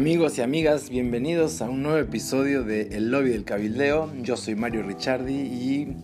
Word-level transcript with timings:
Amigos 0.00 0.38
y 0.38 0.40
amigas, 0.40 0.88
bienvenidos 0.88 1.60
a 1.60 1.68
un 1.68 1.82
nuevo 1.82 1.98
episodio 1.98 2.62
de 2.64 2.88
El 2.96 3.10
Lobby 3.10 3.28
del 3.28 3.44
Cabildeo. 3.44 4.10
Yo 4.22 4.38
soy 4.38 4.54
Mario 4.54 4.82
Ricciardi 4.82 5.34
y 5.34 5.94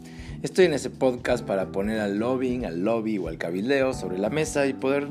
estoy 0.43 0.67
en 0.67 0.75
ese 0.75 0.91
podcast 0.91 1.47
para 1.47 1.73
poner 1.73 2.01
al 2.01 2.19
lobbying, 2.19 2.67
al 2.67 2.85
lobby 2.85 3.17
o 3.17 3.29
al 3.29 3.39
cabildeo 3.39 3.95
sobre 3.95 4.19
la 4.19 4.29
mesa 4.29 4.67
y 4.67 4.75
poder 4.75 5.09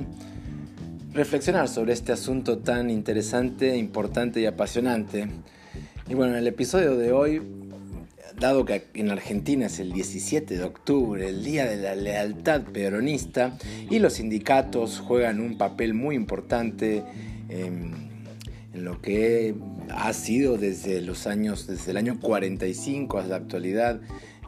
reflexionar 1.13 1.68
sobre 1.68 1.94
este 1.94 2.12
asunto 2.12 2.59
tan 2.59 2.91
interesante, 2.91 3.76
importante 3.76 4.40
y 4.40 4.45
apasionante. 4.45 5.30
Y 6.08 6.13
bueno, 6.13 6.34
en 6.34 6.38
el 6.41 6.48
episodio 6.48 6.95
de 6.95 7.12
hoy, 7.12 7.41
dado 8.40 8.66
que 8.66 8.86
en 8.94 9.09
Argentina 9.09 9.66
es 9.66 9.80
el 9.80 9.94
17 9.94 10.59
de 10.59 10.63
octubre, 10.63 11.27
el 11.27 11.44
Día 11.44 11.66
de 11.66 11.77
la 11.77 11.95
Lealtad 11.95 12.62
Peronista, 12.62 13.58
y 13.90 13.98
los 13.98 14.13
sindicatos 14.13 14.99
juegan 14.99 15.40
un 15.40 15.58
papel 15.58 15.95
muy 15.95 16.16
importante 16.16 17.04
en 17.49 18.05
en 18.75 18.84
lo 18.84 19.02
que 19.02 19.55
ha 19.89 20.11
sido 20.13 20.57
desde 20.57 21.02
los 21.02 21.27
años, 21.27 21.65
desde 21.65 21.91
el 21.91 21.97
año 21.97 22.20
45 22.20 23.17
hasta 23.17 23.29
la 23.29 23.35
actualidad, 23.38 24.01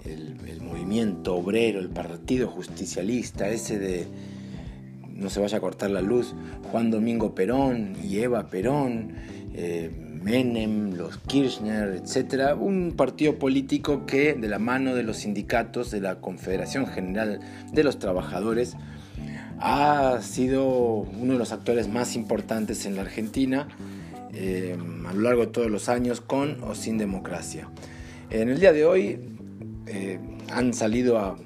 el, 0.03 0.35
movimiento 0.61 1.35
obrero, 1.35 1.79
el 1.79 1.89
partido 1.89 2.47
justicialista, 2.49 3.49
ese 3.49 3.79
de 3.79 4.07
no 5.13 5.29
se 5.29 5.39
vaya 5.39 5.57
a 5.57 5.61
cortar 5.61 5.89
la 5.91 6.01
luz, 6.01 6.35
Juan 6.71 6.91
Domingo 6.91 7.33
Perón 7.33 7.95
y 8.03 8.19
Eva 8.19 8.47
Perón, 8.47 9.13
eh, 9.53 9.89
Menem, 10.21 10.93
los 10.93 11.17
Kirchner, 11.19 12.01
etc. 12.03 12.55
Un 12.59 12.93
partido 12.95 13.39
político 13.39 14.05
que 14.05 14.33
de 14.33 14.47
la 14.47 14.59
mano 14.59 14.93
de 14.93 15.03
los 15.03 15.17
sindicatos 15.17 15.89
de 15.89 16.01
la 16.01 16.19
Confederación 16.19 16.85
General 16.85 17.39
de 17.71 17.83
los 17.83 17.97
Trabajadores 17.97 18.75
ha 19.59 20.19
sido 20.21 20.67
uno 20.67 21.33
de 21.33 21.39
los 21.39 21.51
actores 21.51 21.87
más 21.87 22.15
importantes 22.15 22.85
en 22.85 22.95
la 22.95 23.01
Argentina 23.01 23.67
eh, 24.39 24.77
a 25.07 25.13
lo 25.13 25.21
largo 25.21 25.41
de 25.41 25.51
todos 25.51 25.71
los 25.71 25.89
años, 25.89 26.21
con 26.21 26.63
o 26.63 26.75
sin 26.75 26.99
democracia. 26.99 27.69
En 28.29 28.49
el 28.49 28.59
día 28.59 28.71
de 28.71 28.85
hoy 28.85 29.19
eh, 29.87 30.19
han 30.51 30.75
salido 30.75 31.17
a, 31.17 31.37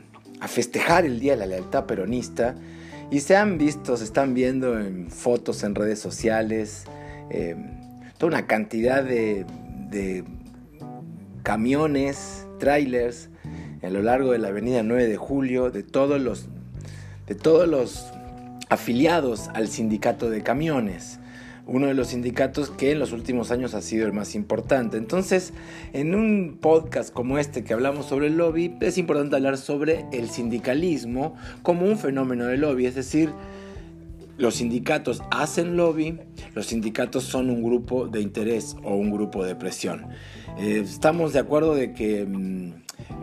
festejar 0.47 1.05
el 1.05 1.19
Día 1.19 1.33
de 1.33 1.37
la 1.37 1.45
Lealtad 1.45 1.85
Peronista 1.85 2.55
y 3.09 3.21
se 3.21 3.37
han 3.37 3.57
visto, 3.57 3.95
se 3.95 4.03
están 4.03 4.33
viendo 4.33 4.77
en 4.77 5.09
fotos 5.09 5.63
en 5.63 5.75
redes 5.75 5.99
sociales, 5.99 6.85
eh, 7.29 7.55
toda 8.17 8.31
una 8.31 8.47
cantidad 8.47 9.03
de, 9.03 9.45
de 9.89 10.25
camiones, 11.43 12.45
trailers 12.59 13.29
a 13.83 13.89
lo 13.89 14.01
largo 14.01 14.33
de 14.33 14.39
la 14.39 14.49
avenida 14.49 14.83
9 14.83 15.07
de 15.07 15.15
Julio, 15.15 15.71
de 15.71 15.83
todos 15.83 16.19
los, 16.19 16.49
de 17.27 17.35
todos 17.35 17.69
los 17.69 18.11
afiliados 18.67 19.49
al 19.53 19.69
sindicato 19.69 20.29
de 20.29 20.43
camiones 20.43 21.20
uno 21.71 21.87
de 21.87 21.93
los 21.93 22.09
sindicatos 22.09 22.69
que 22.69 22.91
en 22.91 22.99
los 22.99 23.13
últimos 23.13 23.49
años 23.51 23.73
ha 23.73 23.81
sido 23.81 24.05
el 24.05 24.13
más 24.13 24.35
importante. 24.35 24.97
Entonces, 24.97 25.53
en 25.93 26.15
un 26.15 26.57
podcast 26.59 27.13
como 27.13 27.37
este 27.37 27.63
que 27.63 27.73
hablamos 27.73 28.07
sobre 28.07 28.27
el 28.27 28.37
lobby, 28.37 28.75
es 28.81 28.97
importante 28.97 29.37
hablar 29.37 29.57
sobre 29.57 30.05
el 30.11 30.29
sindicalismo 30.29 31.35
como 31.63 31.85
un 31.85 31.97
fenómeno 31.97 32.45
de 32.45 32.57
lobby, 32.57 32.85
es 32.85 32.95
decir, 32.95 33.29
los 34.37 34.55
sindicatos 34.55 35.21
hacen 35.31 35.77
lobby, 35.77 36.17
los 36.55 36.67
sindicatos 36.67 37.23
son 37.23 37.49
un 37.49 37.63
grupo 37.63 38.07
de 38.07 38.21
interés 38.21 38.75
o 38.83 38.95
un 38.95 39.11
grupo 39.11 39.43
de 39.45 39.55
presión. 39.55 40.07
Eh, 40.57 40.81
estamos 40.83 41.31
de 41.31 41.39
acuerdo 41.39 41.75
de 41.75 41.93
que 41.93 42.25
mm, 42.25 42.73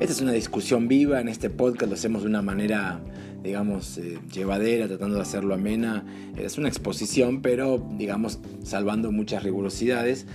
esta 0.00 0.12
es 0.12 0.20
una 0.20 0.32
discusión 0.32 0.88
viva, 0.88 1.20
en 1.20 1.28
este 1.28 1.50
podcast 1.50 1.90
lo 1.90 1.94
hacemos 1.94 2.22
de 2.22 2.28
una 2.28 2.40
manera 2.40 3.00
digamos, 3.48 3.96
eh, 3.96 4.18
llevadera, 4.30 4.86
tratando 4.88 5.16
de 5.16 5.22
hacerlo 5.22 5.54
amena. 5.54 6.04
Es 6.36 6.58
una 6.58 6.68
exposición, 6.68 7.40
pero, 7.40 7.82
digamos, 7.96 8.40
salvando 8.62 9.10
muchas 9.10 9.42
rigurosidades. 9.42 10.26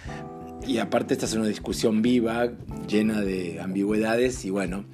Y 0.65 0.79
aparte 0.79 1.13
esta 1.13 1.27
es 1.27 1.33
una 1.35 1.45
discusión 1.45 2.01
viva, 2.01 2.49
llena 2.87 3.21
de 3.21 3.61
ambigüedades 3.61 4.45
y 4.45 4.49
bueno, 4.49 4.85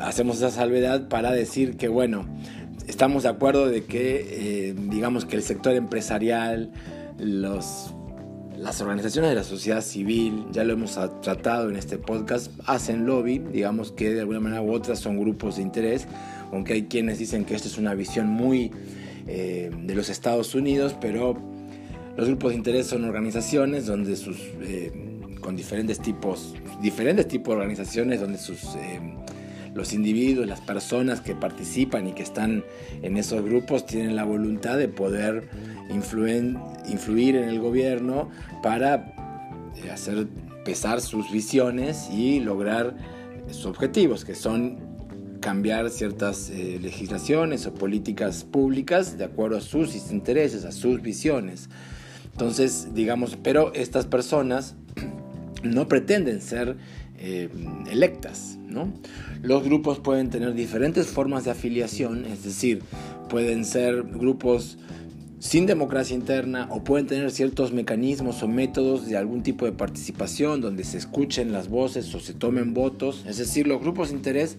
hacemos 0.00 0.38
esa 0.38 0.50
salvedad 0.50 1.08
para 1.08 1.30
decir 1.30 1.76
que 1.76 1.88
bueno, 1.88 2.26
estamos 2.88 3.22
de 3.22 3.28
acuerdo 3.28 3.68
de 3.68 3.84
que 3.84 4.68
eh, 4.68 4.74
digamos 4.76 5.24
que 5.24 5.36
el 5.36 5.42
sector 5.42 5.74
empresarial, 5.74 6.72
los, 7.18 7.94
las 8.58 8.80
organizaciones 8.80 9.30
de 9.30 9.36
la 9.36 9.44
sociedad 9.44 9.80
civil, 9.80 10.44
ya 10.50 10.64
lo 10.64 10.72
hemos 10.72 10.98
tratado 11.22 11.70
en 11.70 11.76
este 11.76 11.98
podcast, 11.98 12.50
hacen 12.66 13.06
lobby, 13.06 13.38
digamos 13.38 13.92
que 13.92 14.12
de 14.12 14.20
alguna 14.20 14.40
manera 14.40 14.60
u 14.60 14.72
otra 14.72 14.96
son 14.96 15.20
grupos 15.20 15.56
de 15.56 15.62
interés 15.62 16.08
aunque 16.52 16.74
hay 16.74 16.82
quienes 16.84 17.18
dicen 17.18 17.44
que 17.44 17.54
esta 17.54 17.68
es 17.68 17.78
una 17.78 17.94
visión 17.94 18.28
muy 18.28 18.70
eh, 19.26 19.70
de 19.84 19.94
los 19.94 20.08
Estados 20.08 20.54
Unidos, 20.54 20.96
pero 21.00 21.36
los 22.16 22.28
grupos 22.28 22.50
de 22.50 22.56
interés 22.56 22.86
son 22.86 23.04
organizaciones 23.04 23.86
donde 23.86 24.16
sus, 24.16 24.38
eh, 24.62 24.92
con 25.40 25.56
diferentes 25.56 26.00
tipos, 26.00 26.54
diferentes 26.82 27.28
tipos 27.28 27.54
de 27.54 27.60
organizaciones 27.60 28.20
donde 28.20 28.38
sus, 28.38 28.74
eh, 28.76 29.00
los 29.74 29.92
individuos, 29.92 30.48
las 30.48 30.60
personas 30.60 31.20
que 31.20 31.34
participan 31.34 32.08
y 32.08 32.12
que 32.12 32.22
están 32.22 32.64
en 33.02 33.16
esos 33.16 33.42
grupos 33.44 33.86
tienen 33.86 34.16
la 34.16 34.24
voluntad 34.24 34.78
de 34.78 34.88
poder 34.88 35.48
influir 35.90 37.36
en 37.36 37.48
el 37.48 37.60
gobierno 37.60 38.30
para 38.62 39.14
hacer 39.92 40.26
pesar 40.64 41.00
sus 41.00 41.30
visiones 41.30 42.10
y 42.10 42.40
lograr 42.40 42.96
sus 43.48 43.66
objetivos, 43.66 44.24
que 44.24 44.34
son 44.34 44.89
cambiar 45.40 45.90
ciertas 45.90 46.50
eh, 46.50 46.78
legislaciones 46.80 47.66
o 47.66 47.74
políticas 47.74 48.44
públicas 48.44 49.18
de 49.18 49.24
acuerdo 49.24 49.56
a 49.58 49.60
sus 49.60 49.94
intereses, 50.10 50.64
a 50.64 50.72
sus 50.72 51.02
visiones. 51.02 51.68
Entonces, 52.32 52.88
digamos, 52.94 53.36
pero 53.42 53.72
estas 53.74 54.06
personas 54.06 54.76
no 55.62 55.88
pretenden 55.88 56.40
ser 56.40 56.76
eh, 57.18 57.48
electas, 57.90 58.58
¿no? 58.68 58.92
Los 59.42 59.64
grupos 59.64 59.98
pueden 59.98 60.30
tener 60.30 60.54
diferentes 60.54 61.08
formas 61.08 61.44
de 61.44 61.50
afiliación, 61.50 62.24
es 62.24 62.44
decir, 62.44 62.82
pueden 63.28 63.64
ser 63.64 64.02
grupos 64.02 64.78
sin 65.38 65.64
democracia 65.64 66.14
interna 66.14 66.68
o 66.70 66.84
pueden 66.84 67.06
tener 67.06 67.30
ciertos 67.30 67.72
mecanismos 67.72 68.42
o 68.42 68.48
métodos 68.48 69.06
de 69.06 69.16
algún 69.16 69.42
tipo 69.42 69.64
de 69.64 69.72
participación 69.72 70.60
donde 70.60 70.84
se 70.84 70.98
escuchen 70.98 71.50
las 71.50 71.68
voces 71.68 72.14
o 72.14 72.20
se 72.20 72.34
tomen 72.34 72.74
votos. 72.74 73.24
Es 73.26 73.38
decir, 73.38 73.66
los 73.66 73.80
grupos 73.80 74.10
de 74.10 74.16
interés 74.16 74.58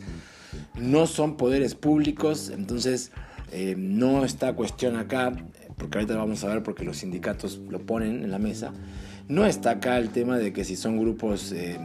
no 0.80 1.08
son 1.08 1.38
poderes 1.38 1.76
públicos, 1.76 2.52
entonces 2.54 3.12
eh, 3.52 3.76
no 3.78 4.26
está 4.26 4.54
cuestión 4.54 4.96
acá, 4.96 5.34
porque 5.78 5.98
ahorita 5.98 6.16
vamos 6.16 6.44
a 6.44 6.48
ver 6.48 6.64
porque 6.64 6.84
los 6.84 6.98
sindicatos 6.98 7.62
lo 7.70 7.80
ponen 7.80 8.24
en 8.24 8.32
la 8.32 8.40
mesa, 8.40 8.74
no 9.28 9.46
está 9.46 9.72
acá 9.72 9.98
el 9.98 10.10
tema 10.10 10.38
de 10.38 10.54
que 10.54 10.64
si 10.64 10.76
son 10.76 11.00
grupos 11.00 11.52
eh, 11.52 11.80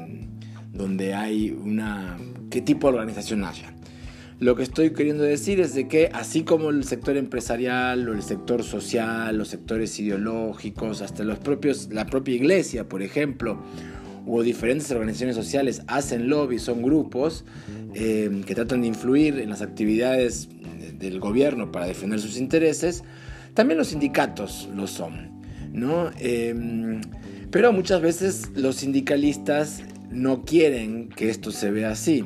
donde 0.72 1.14
hay 1.14 1.50
una... 1.50 2.18
qué 2.50 2.60
tipo 2.60 2.88
de 2.88 2.94
organización 2.94 3.44
haya. 3.44 3.72
Lo 4.38 4.54
que 4.54 4.64
estoy 4.64 4.90
queriendo 4.90 5.22
decir 5.22 5.60
es 5.60 5.74
de 5.74 5.88
que 5.88 6.10
así 6.12 6.42
como 6.42 6.68
el 6.68 6.84
sector 6.84 7.16
empresarial 7.16 8.06
o 8.06 8.12
el 8.12 8.22
sector 8.22 8.62
social, 8.64 9.38
los 9.38 9.48
sectores 9.48 9.98
ideológicos, 9.98 11.00
hasta 11.00 11.24
los 11.24 11.38
propios, 11.38 11.88
la 11.90 12.04
propia 12.04 12.34
iglesia, 12.34 12.86
por 12.86 13.00
ejemplo, 13.00 13.62
o 14.26 14.42
diferentes 14.42 14.90
organizaciones 14.90 15.36
sociales 15.36 15.82
hacen 15.86 16.28
lobby, 16.28 16.58
son 16.58 16.82
grupos 16.82 17.44
eh, 17.94 18.42
que 18.46 18.54
tratan 18.54 18.82
de 18.82 18.88
influir 18.88 19.38
en 19.38 19.50
las 19.50 19.62
actividades 19.62 20.48
del 20.98 21.20
gobierno 21.20 21.70
para 21.72 21.86
defender 21.86 22.20
sus 22.20 22.36
intereses, 22.36 23.04
también 23.54 23.78
los 23.78 23.88
sindicatos 23.88 24.68
lo 24.74 24.86
son, 24.86 25.30
¿no? 25.72 26.10
Em, 26.18 27.00
pero 27.50 27.72
muchas 27.72 28.00
veces 28.00 28.50
los 28.54 28.76
sindicalistas 28.76 29.82
no 30.10 30.44
quieren 30.44 31.08
que 31.08 31.30
esto 31.30 31.50
se 31.50 31.70
vea 31.70 31.90
así. 31.90 32.24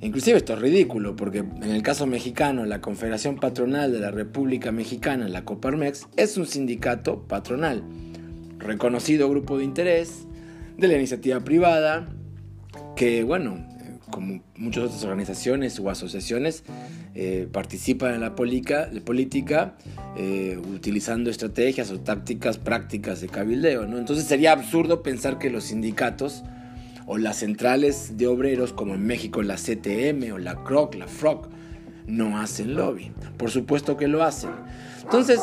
Inclusive 0.00 0.36
esto 0.36 0.52
es 0.52 0.60
ridículo, 0.60 1.16
porque 1.16 1.38
en 1.38 1.70
el 1.70 1.82
caso 1.82 2.06
mexicano, 2.06 2.66
la 2.66 2.80
Confederación 2.80 3.36
Patronal 3.36 3.92
de 3.92 4.00
la 4.00 4.10
República 4.10 4.70
Mexicana, 4.70 5.28
la 5.28 5.44
Coparmex, 5.44 6.06
es 6.16 6.36
un 6.36 6.46
sindicato 6.46 7.22
patronal, 7.26 7.82
reconocido 8.58 9.28
grupo 9.30 9.56
de 9.58 9.64
interés, 9.64 10.25
de 10.76 10.88
la 10.88 10.94
iniciativa 10.94 11.40
privada, 11.40 12.08
que 12.96 13.24
bueno, 13.24 13.66
como 14.10 14.42
muchas 14.56 14.84
otras 14.84 15.04
organizaciones 15.04 15.78
o 15.80 15.90
asociaciones, 15.90 16.64
eh, 17.14 17.48
participan 17.50 18.14
en 18.14 18.20
la 18.20 18.34
política, 18.34 18.90
política 19.04 19.76
eh, 20.16 20.58
utilizando 20.58 21.30
estrategias 21.30 21.90
o 21.90 22.00
tácticas 22.00 22.58
prácticas 22.58 23.20
de 23.20 23.28
cabildeo. 23.28 23.86
¿no? 23.86 23.98
Entonces 23.98 24.26
sería 24.26 24.52
absurdo 24.52 25.02
pensar 25.02 25.38
que 25.38 25.50
los 25.50 25.64
sindicatos 25.64 26.44
o 27.06 27.18
las 27.18 27.36
centrales 27.36 28.16
de 28.16 28.26
obreros, 28.26 28.72
como 28.72 28.94
en 28.94 29.06
México 29.06 29.42
la 29.42 29.56
CTM 29.56 30.32
o 30.32 30.38
la 30.38 30.62
CROC, 30.64 30.96
la 30.96 31.06
FROC, 31.06 31.48
no 32.06 32.38
hacen 32.38 32.74
lobby. 32.74 33.12
Por 33.36 33.50
supuesto 33.50 33.96
que 33.96 34.08
lo 34.08 34.22
hacen. 34.22 34.50
Entonces, 35.02 35.40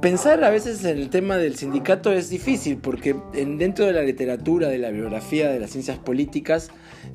Pensar 0.00 0.44
a 0.44 0.50
veces 0.50 0.84
en 0.84 0.98
el 0.98 1.08
tema 1.08 1.36
del 1.38 1.56
sindicato 1.56 2.12
es 2.12 2.28
difícil 2.28 2.76
porque 2.76 3.16
dentro 3.32 3.86
de 3.86 3.92
la 3.92 4.02
literatura, 4.02 4.68
de 4.68 4.78
la 4.78 4.90
biografía, 4.90 5.50
de 5.50 5.58
las 5.58 5.70
ciencias 5.70 5.98
políticas, 5.98 6.70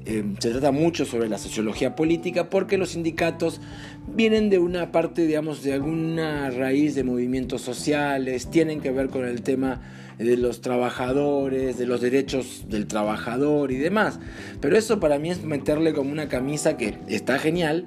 eh, 0.05 0.23
se 0.39 0.51
trata 0.51 0.71
mucho 0.71 1.05
sobre 1.05 1.29
la 1.29 1.37
sociología 1.37 1.95
política 1.95 2.49
porque 2.49 2.77
los 2.77 2.91
sindicatos 2.91 3.61
vienen 4.07 4.49
de 4.49 4.59
una 4.59 4.91
parte, 4.91 5.25
digamos, 5.25 5.63
de 5.63 5.73
alguna 5.73 6.49
raíz 6.49 6.95
de 6.95 7.03
movimientos 7.03 7.61
sociales, 7.61 8.49
tienen 8.49 8.81
que 8.81 8.91
ver 8.91 9.09
con 9.09 9.25
el 9.25 9.41
tema 9.43 9.81
de 10.17 10.35
los 10.35 10.61
trabajadores, 10.61 11.77
de 11.77 11.85
los 11.85 12.01
derechos 12.01 12.65
del 12.69 12.87
trabajador 12.87 13.71
y 13.71 13.77
demás. 13.77 14.19
Pero 14.59 14.77
eso 14.77 14.99
para 14.99 15.17
mí 15.17 15.29
es 15.29 15.43
meterle 15.43 15.93
como 15.93 16.11
una 16.11 16.27
camisa 16.27 16.75
que 16.75 16.97
está 17.07 17.39
genial, 17.39 17.85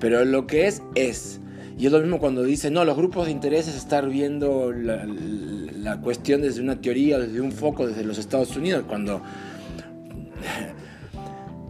pero 0.00 0.24
lo 0.24 0.46
que 0.46 0.66
es 0.66 0.82
es. 0.94 1.40
Y 1.78 1.86
es 1.86 1.92
lo 1.92 2.00
mismo 2.00 2.18
cuando 2.18 2.42
dicen, 2.42 2.74
no, 2.74 2.84
los 2.84 2.96
grupos 2.96 3.26
de 3.26 3.32
interés 3.32 3.68
es 3.68 3.76
estar 3.76 4.08
viendo 4.08 4.72
la, 4.72 5.06
la 5.06 6.00
cuestión 6.00 6.42
desde 6.42 6.60
una 6.60 6.80
teoría, 6.80 7.18
desde 7.18 7.40
un 7.40 7.52
foco, 7.52 7.86
desde 7.86 8.02
los 8.02 8.18
Estados 8.18 8.56
Unidos, 8.56 8.84
cuando 8.88 9.22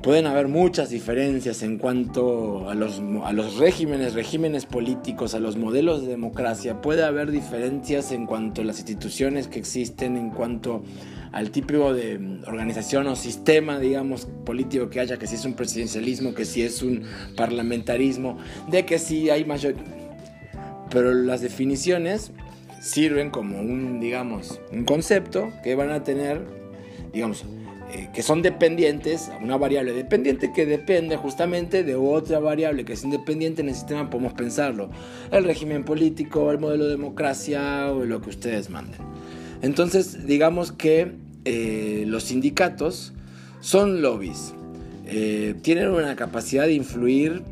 pueden 0.02 0.26
haber 0.26 0.48
muchas 0.48 0.88
diferencias 0.88 1.62
en 1.62 1.76
cuanto 1.76 2.70
a 2.70 2.74
los, 2.74 3.02
a 3.24 3.32
los 3.32 3.58
regímenes, 3.58 4.14
regímenes 4.14 4.64
políticos, 4.64 5.34
a 5.34 5.40
los 5.40 5.56
modelos 5.58 6.00
de 6.00 6.08
democracia. 6.08 6.80
Puede 6.80 7.04
haber 7.04 7.30
diferencias 7.30 8.10
en 8.10 8.24
cuanto 8.24 8.62
a 8.62 8.64
las 8.64 8.78
instituciones 8.78 9.48
que 9.48 9.58
existen, 9.58 10.16
en 10.16 10.30
cuanto 10.30 10.82
al 11.32 11.50
tipo 11.50 11.92
de 11.92 12.40
organización 12.46 13.06
o 13.08 13.16
sistema, 13.16 13.78
digamos, 13.78 14.26
político 14.46 14.88
que 14.88 15.00
haya, 15.00 15.18
que 15.18 15.26
si 15.26 15.34
es 15.34 15.44
un 15.44 15.52
presidencialismo, 15.52 16.32
que 16.32 16.46
si 16.46 16.62
es 16.62 16.82
un 16.82 17.02
parlamentarismo, 17.36 18.38
de 18.70 18.86
que 18.86 18.98
si 18.98 19.28
hay 19.28 19.44
mayor... 19.44 19.74
Pero 20.90 21.12
las 21.12 21.40
definiciones 21.40 22.32
sirven 22.80 23.30
como 23.30 23.60
un, 23.60 24.00
digamos, 24.00 24.60
un 24.72 24.84
concepto 24.84 25.52
que 25.62 25.74
van 25.74 25.90
a 25.90 26.04
tener, 26.04 26.42
digamos, 27.12 27.44
eh, 27.92 28.10
que 28.12 28.22
son 28.22 28.42
dependientes, 28.42 29.30
una 29.42 29.56
variable. 29.56 29.92
Dependiente 29.92 30.52
que 30.52 30.66
depende 30.66 31.16
justamente 31.16 31.84
de 31.84 31.94
otra 31.94 32.38
variable 32.38 32.84
que 32.84 32.92
es 32.92 33.02
independiente 33.02 33.62
en 33.62 33.68
el 33.68 33.74
sistema, 33.74 34.10
podemos 34.10 34.34
pensarlo, 34.34 34.90
el 35.30 35.44
régimen 35.44 35.84
político, 35.84 36.50
el 36.50 36.58
modelo 36.58 36.84
de 36.84 36.90
democracia 36.90 37.90
o 37.90 38.04
lo 38.04 38.20
que 38.20 38.30
ustedes 38.30 38.68
manden. 38.68 39.00
Entonces, 39.62 40.26
digamos 40.26 40.70
que 40.70 41.12
eh, 41.46 42.04
los 42.06 42.24
sindicatos 42.24 43.14
son 43.60 44.02
lobbies, 44.02 44.52
eh, 45.06 45.54
tienen 45.62 45.88
una 45.88 46.14
capacidad 46.14 46.66
de 46.66 46.74
influir 46.74 47.42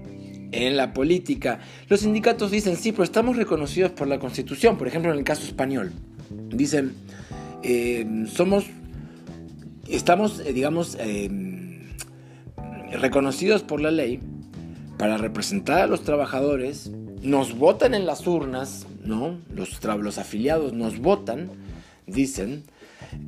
en 0.56 0.76
la 0.76 0.92
política. 0.92 1.60
Los 1.88 2.00
sindicatos 2.00 2.50
dicen, 2.50 2.76
sí, 2.76 2.92
pero 2.92 3.04
estamos 3.04 3.36
reconocidos 3.36 3.92
por 3.92 4.08
la 4.08 4.18
Constitución, 4.18 4.78
por 4.78 4.88
ejemplo 4.88 5.12
en 5.12 5.18
el 5.18 5.24
caso 5.24 5.44
español. 5.44 5.92
Dicen, 6.30 6.94
somos 8.26 8.66
estamos, 9.88 10.40
eh, 10.40 10.52
digamos, 10.52 10.96
em, 11.00 11.92
reconocidos 12.92 13.62
por 13.62 13.80
la 13.80 13.90
ley 13.90 14.20
para 14.98 15.18
representar 15.18 15.80
a 15.80 15.86
los 15.86 16.02
trabajadores, 16.02 16.90
nos 17.22 17.56
votan 17.56 17.94
en 17.94 18.06
las 18.06 18.26
urnas, 18.26 18.86
¿no? 19.04 19.38
Los, 19.52 19.82
los 19.84 20.18
afiliados 20.18 20.72
nos 20.72 20.98
votan, 20.98 21.50
dicen, 22.06 22.64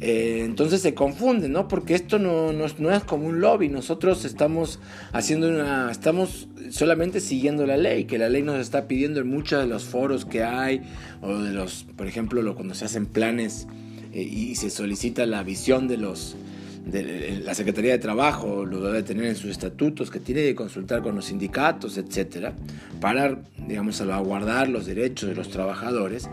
eh, 0.01 0.43
entonces 0.45 0.81
se 0.81 0.95
confunden, 0.95 1.53
¿no? 1.53 1.69
Porque 1.69 1.95
esto 1.95 2.19
no, 2.19 2.53
no, 2.53 2.67
no, 2.79 2.91
es 2.93 3.05
como 3.05 3.27
un 3.27 3.41
lobby, 3.41 3.69
nosotros 3.69 4.25
estamos 4.25 4.79
haciendo 5.13 5.49
una, 5.49 5.91
estamos 5.91 6.49
solamente 6.71 7.21
siguiendo 7.21 7.67
la 7.67 7.77
ley, 7.77 8.05
que 8.05 8.19
la 8.19 8.29
ley 8.29 8.43
nos 8.43 8.61
está 8.61 8.87
pidiendo 8.87 9.21
en 9.21 9.29
muchos 9.29 9.61
de 9.61 9.67
los 9.67 9.85
foros 9.85 10.25
que 10.25 10.43
hay, 10.43 10.83
o 11.23 11.39
de 11.39 11.53
los, 11.53 11.85
por 11.97 12.07
ejemplo, 12.07 12.55
cuando 12.55 12.75
se 12.75 12.85
hacen 12.85 13.07
planes 13.07 13.67
eh, 14.13 14.23
y 14.23 14.55
se 14.55 14.71
solicita 14.71 15.27
la 15.27 15.43
visión 15.43 15.89
de 15.89 15.97
los 15.97 16.37
de 16.91 17.43
la 17.45 17.55
Secretaría 17.55 17.93
de 17.93 17.99
Trabajo 17.99 18.65
lo 18.65 18.81
debe 18.81 19.03
tener 19.03 19.27
en 19.27 19.37
sus 19.37 19.51
estatutos, 19.51 20.11
que 20.11 20.21
tiene 20.21 20.43
que 20.43 20.55
consultar 20.55 21.03
con 21.03 21.15
los 21.15 21.27
sindicatos, 21.27 21.99
etcétera, 21.99 22.55
para, 23.01 23.39
digamos, 23.67 23.97
salvaguardar 23.97 24.69
los 24.69 24.87
derechos 24.87 25.29
de 25.29 25.35
los 25.35 25.51
trabajadores. 25.51 26.31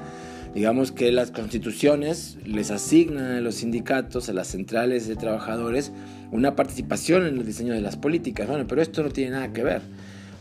Digamos 0.55 0.93
que 0.93 1.11
las 1.11 1.31
constituciones 1.31 2.37
les 2.45 2.71
asignan 2.71 3.25
a 3.25 3.41
los 3.41 3.55
sindicatos, 3.55 4.29
a 4.29 4.33
las 4.33 4.47
centrales 4.47 5.05
de 5.05 5.17
trabajadores, 5.17 5.91
una 6.31 6.55
participación 6.55 7.27
en 7.27 7.37
el 7.37 7.45
diseño 7.45 7.73
de 7.73 7.81
las 7.81 7.97
políticas. 7.97 8.47
Bueno, 8.47 8.65
pero 8.65 8.81
esto 8.81 9.03
no 9.03 9.09
tiene 9.09 9.31
nada 9.31 9.51
que 9.51 9.63
ver, 9.63 9.81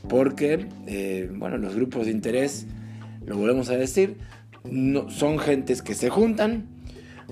porque, 0.08 0.68
eh, 0.86 1.28
bueno, 1.34 1.58
los 1.58 1.74
grupos 1.74 2.06
de 2.06 2.12
interés, 2.12 2.68
lo 3.26 3.36
volvemos 3.36 3.70
a 3.70 3.76
decir, 3.76 4.16
son 5.08 5.40
gentes 5.40 5.82
que 5.82 5.94
se 5.94 6.10
juntan, 6.10 6.68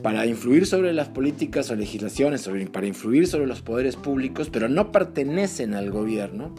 para 0.03 0.27
influir 0.27 0.67
sobre 0.67 0.93
las 0.93 1.09
políticas 1.09 1.71
o 1.71 1.77
legislaciones, 1.77 2.49
para 2.73 2.87
influir 2.87 3.29
sobre 3.29 3.47
los 3.47 3.63
poderes 3.63 3.95
públicos, 3.95 4.51
pero 4.51 4.69
no 4.69 4.91
pertenecen 4.91 5.75
al 5.75 5.93
gobierno. 5.93 6.53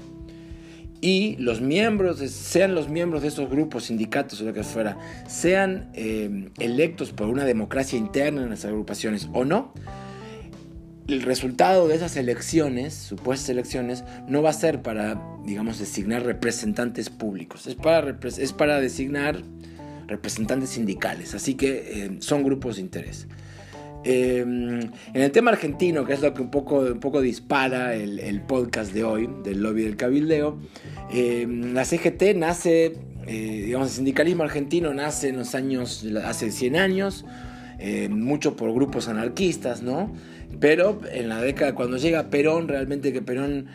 Y 1.03 1.35
los 1.35 1.59
miembros, 1.59 2.19
sean 2.31 2.75
los 2.75 2.87
miembros 2.87 3.23
de 3.23 3.27
esos 3.27 3.49
grupos, 3.49 3.83
sindicatos 3.83 4.39
o 4.39 4.45
lo 4.45 4.53
que 4.53 4.63
fuera, 4.63 4.97
sean 5.27 5.89
eh, 5.95 6.49
electos 6.59 7.11
por 7.11 7.27
una 7.27 7.43
democracia 7.43 7.99
interna 7.99 8.43
en 8.43 8.53
esas 8.53 8.71
agrupaciones 8.71 9.27
o 9.33 9.43
no, 9.43 9.73
el 11.09 11.23
resultado 11.23 11.89
de 11.89 11.95
esas 11.95 12.15
elecciones, 12.15 12.93
supuestas 12.93 13.49
elecciones, 13.49 14.05
no 14.29 14.41
va 14.41 14.51
a 14.51 14.53
ser 14.53 14.81
para, 14.81 15.21
digamos, 15.45 15.77
designar 15.77 16.23
representantes 16.23 17.09
públicos, 17.09 17.67
es 17.67 17.75
para, 17.75 18.17
es 18.23 18.53
para 18.53 18.79
designar 18.79 19.43
representantes 20.07 20.69
sindicales, 20.69 21.35
así 21.35 21.55
que 21.55 22.05
eh, 22.05 22.17
son 22.19 22.43
grupos 22.43 22.77
de 22.77 22.81
interés. 22.81 23.27
Eh, 24.03 24.39
en 24.41 24.91
el 25.13 25.31
tema 25.31 25.51
argentino, 25.51 26.05
que 26.05 26.13
es 26.13 26.21
lo 26.21 26.33
que 26.33 26.41
un 26.41 26.51
poco, 26.51 26.79
un 26.79 26.99
poco 26.99 27.21
dispara 27.21 27.95
el, 27.95 28.41
podcast 28.41 28.93
de 28.93 29.03
hoy, 29.03 29.29
del 29.43 29.61
lobby 29.61 29.83
del 29.83 29.95
cabildeo, 29.95 30.59
eh, 31.11 31.47
la 31.47 31.85
CGT 31.85 32.35
nace, 32.35 32.93
digamos, 33.25 33.89
el 33.89 33.93
sindicalismo 33.95 34.43
argentino 34.43 34.93
nace 34.93 35.29
en 35.29 35.37
los 35.37 35.55
años, 35.55 36.05
hace 36.25 36.51
100 36.51 36.75
años, 36.75 37.25
mucho 38.09 38.55
por 38.55 38.73
grupos 38.73 39.07
anarquistas, 39.07 39.81
¿no? 39.83 40.13
Pero 40.59 41.01
en 41.11 41.29
la 41.29 41.41
década, 41.41 41.73
cuando 41.75 41.97
llega 41.97 42.29
Perón, 42.29 42.67
realmente 42.67 43.11
que 43.13 43.21
Perón, 43.21 43.67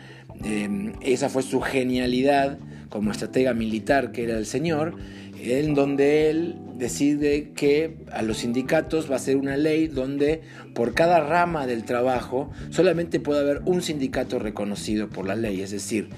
esa 1.01 1.29
fue 1.29 1.43
su 1.43 1.59
genialidad 1.61 2.57
como 2.89 3.11
estratega 3.11 3.53
militar 3.53 4.11
que 4.11 4.23
era 4.23 4.37
el 4.37 4.45
señor, 4.45 4.95
en 5.41 5.73
donde 5.73 6.29
él 6.29 6.55
decide 6.75 7.51
que 7.51 7.97
a 8.11 8.21
los 8.21 8.37
sindicatos 8.37 9.11
va 9.11 9.17
a 9.17 9.19
ser 9.19 9.37
una 9.37 9.57
ley 9.57 9.87
donde 9.87 10.41
por 10.73 10.93
cada 10.93 11.19
rama 11.21 11.67
del 11.67 11.83
trabajo 11.83 12.49
solamente 12.69 13.19
puede 13.19 13.41
haber 13.41 13.61
un 13.65 13.81
sindicato 13.81 14.39
reconocido 14.39 15.09
por 15.09 15.25
la 15.25 15.35
ley. 15.35 15.61
Es 15.61 15.71
decir, 15.71 16.09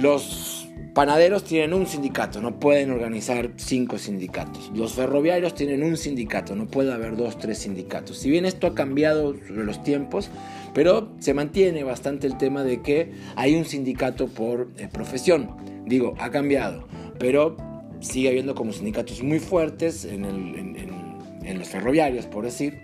los 0.00 0.68
panaderos 0.94 1.44
tienen 1.44 1.74
un 1.74 1.86
sindicato, 1.86 2.40
no 2.40 2.58
pueden 2.58 2.90
organizar 2.90 3.50
cinco 3.56 3.98
sindicatos. 3.98 4.72
Los 4.74 4.94
ferroviarios 4.94 5.54
tienen 5.54 5.82
un 5.82 5.96
sindicato, 5.96 6.56
no 6.56 6.66
puede 6.66 6.92
haber 6.92 7.16
dos, 7.16 7.38
tres 7.38 7.58
sindicatos. 7.58 8.18
Si 8.18 8.30
bien 8.30 8.44
esto 8.44 8.66
ha 8.66 8.74
cambiado 8.74 9.34
sobre 9.46 9.64
los 9.64 9.82
tiempos, 9.82 10.30
pero 10.74 11.12
se 11.20 11.34
mantiene 11.34 11.84
bastante 11.84 12.26
el 12.26 12.36
tema 12.36 12.64
de 12.64 12.82
que 12.82 13.12
hay 13.36 13.54
un 13.54 13.64
sindicato 13.64 14.28
por 14.28 14.70
eh, 14.76 14.88
profesión. 14.92 15.50
Digo, 15.86 16.14
ha 16.18 16.30
cambiado, 16.30 16.88
pero 17.18 17.56
sigue 18.00 18.28
habiendo 18.28 18.54
como 18.54 18.72
sindicatos 18.72 19.22
muy 19.22 19.38
fuertes 19.38 20.04
en, 20.04 21.58
los 21.58 21.68
ferroviarios, 21.68 22.26
por 22.26 22.44
decir, 22.44 22.82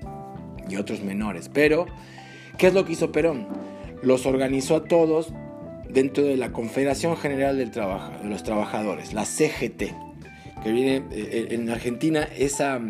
y 0.68 0.76
otros 0.76 1.02
menores. 1.02 1.50
Pero, 1.52 1.86
¿qué 2.56 2.68
es 2.68 2.74
lo 2.74 2.84
que 2.84 2.92
hizo 2.92 3.12
Perón? 3.12 3.46
Los 4.02 4.26
organizó 4.26 4.76
a 4.76 4.84
todos 4.84 5.32
dentro 5.88 6.24
de 6.24 6.36
la 6.36 6.50
Confederación 6.50 7.16
General 7.16 7.56
de 7.56 7.66
los 8.24 8.42
Trabajadores, 8.42 9.12
la 9.12 9.24
CGT, 9.24 9.82
que 10.62 10.72
viene 10.72 10.96
eh, 10.96 11.02
eh, 11.12 11.48
en 11.50 11.68
Argentina, 11.68 12.26
esa 12.36 12.80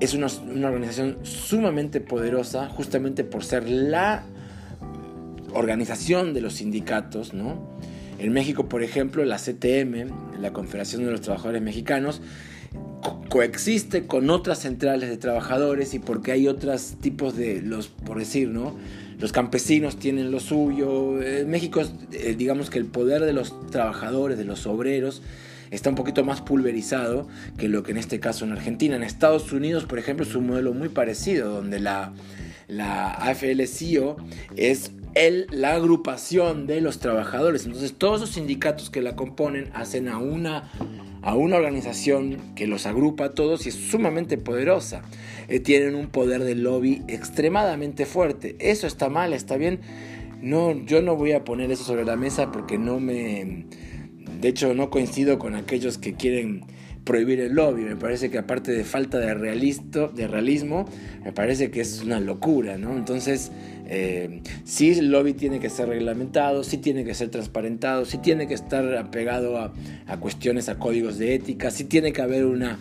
es 0.00 0.14
una, 0.14 0.26
una, 0.50 0.68
organización 0.68 1.18
sumamente 1.22 2.00
poderosa, 2.00 2.68
justamente 2.68 3.24
por 3.24 3.44
ser 3.44 3.68
la 3.68 4.24
organización 5.54 6.34
de 6.34 6.40
los 6.40 6.54
sindicatos, 6.54 7.34
¿no? 7.34 7.78
En 8.18 8.32
México, 8.32 8.68
por 8.68 8.82
ejemplo, 8.82 9.24
la 9.24 9.36
CTM, 9.36 10.40
la 10.40 10.52
Confederación 10.52 11.04
de 11.04 11.10
los 11.10 11.20
Trabajadores 11.20 11.62
Mexicanos, 11.62 12.20
coexiste 13.28 14.06
con 14.06 14.30
otras 14.30 14.60
centrales 14.60 15.08
de 15.08 15.16
trabajadores 15.16 15.94
y 15.94 15.98
porque 15.98 16.32
hay 16.32 16.48
otros 16.48 16.96
tipos 17.00 17.36
de, 17.36 17.62
los, 17.62 17.88
por 17.88 18.18
decir, 18.18 18.48
¿no? 18.48 18.76
Los 19.20 19.32
campesinos 19.32 19.98
tienen 19.98 20.30
lo 20.30 20.40
suyo. 20.40 21.22
En 21.22 21.48
México, 21.48 21.82
eh, 22.12 22.34
digamos 22.36 22.70
que 22.70 22.78
el 22.78 22.86
poder 22.86 23.22
de 23.22 23.32
los 23.32 23.54
trabajadores, 23.70 24.38
de 24.38 24.44
los 24.44 24.66
obreros, 24.66 25.22
está 25.70 25.90
un 25.90 25.96
poquito 25.96 26.24
más 26.24 26.40
pulverizado 26.40 27.28
que 27.56 27.68
lo 27.68 27.82
que 27.82 27.92
en 27.92 27.98
este 27.98 28.20
caso 28.20 28.44
en 28.44 28.52
Argentina. 28.52 28.96
En 28.96 29.02
Estados 29.02 29.52
Unidos, 29.52 29.84
por 29.84 29.98
ejemplo, 29.98 30.24
es 30.24 30.34
un 30.34 30.46
modelo 30.46 30.72
muy 30.72 30.88
parecido, 30.88 31.50
donde 31.50 31.80
la, 31.80 32.12
la 32.68 33.12
AFL-CIO 33.12 34.16
es 34.56 34.92
la 35.14 35.74
agrupación 35.74 36.66
de 36.66 36.80
los 36.80 36.98
trabajadores. 36.98 37.66
Entonces 37.66 37.94
todos 37.94 38.20
los 38.20 38.30
sindicatos 38.30 38.90
que 38.90 39.02
la 39.02 39.16
componen 39.16 39.70
hacen 39.74 40.08
a 40.08 40.18
una, 40.18 40.70
a 41.22 41.34
una 41.34 41.56
organización 41.56 42.38
que 42.54 42.66
los 42.66 42.86
agrupa 42.86 43.26
a 43.26 43.30
todos 43.30 43.66
y 43.66 43.70
es 43.70 43.74
sumamente 43.74 44.38
poderosa. 44.38 45.02
Eh, 45.48 45.60
tienen 45.60 45.94
un 45.94 46.08
poder 46.08 46.44
de 46.44 46.54
lobby 46.54 47.02
extremadamente 47.08 48.06
fuerte. 48.06 48.56
Eso 48.58 48.86
está 48.86 49.08
mal, 49.08 49.32
está 49.32 49.56
bien. 49.56 49.80
no, 50.42 50.74
yo 50.84 51.02
no 51.02 51.16
voy 51.16 51.32
a 51.32 51.44
poner 51.44 51.70
eso 51.70 51.84
sobre 51.84 52.04
la 52.04 52.16
mesa 52.16 52.52
porque 52.52 52.78
no 52.78 53.00
me... 53.00 53.66
De 54.40 54.48
hecho, 54.48 54.72
no 54.74 54.90
coincido 54.90 55.38
con 55.38 55.56
aquellos 55.56 55.98
que 55.98 56.14
quieren 56.14 56.64
prohibir 57.08 57.40
el 57.40 57.54
lobby. 57.54 57.82
Me 57.84 57.96
parece 57.96 58.30
que 58.30 58.36
aparte 58.36 58.70
de 58.70 58.84
falta 58.84 59.18
de, 59.18 59.26
de 59.26 60.28
realismo, 60.28 60.84
me 61.24 61.32
parece 61.32 61.70
que 61.70 61.80
es 61.80 62.02
una 62.02 62.20
locura, 62.20 62.76
¿no? 62.76 62.96
Entonces, 62.96 63.50
eh, 63.90 64.42
sí 64.64 64.90
el 64.90 65.10
lobby 65.10 65.32
tiene 65.32 65.60
que 65.60 65.70
ser 65.70 65.88
reglamentado, 65.88 66.62
sí 66.62 66.76
tiene 66.76 67.04
que 67.04 67.14
ser 67.14 67.30
transparentado, 67.30 68.04
sí 68.04 68.18
tiene 68.18 68.46
que 68.46 68.52
estar 68.52 68.96
apegado 68.96 69.58
a, 69.58 69.72
cuestiones, 70.20 70.68
a 70.68 70.78
códigos 70.78 71.16
de 71.18 71.34
ética, 71.34 71.70
sí 71.70 71.84
tiene 71.84 72.12
que 72.12 72.22
haber 72.22 72.44
una 72.44 72.78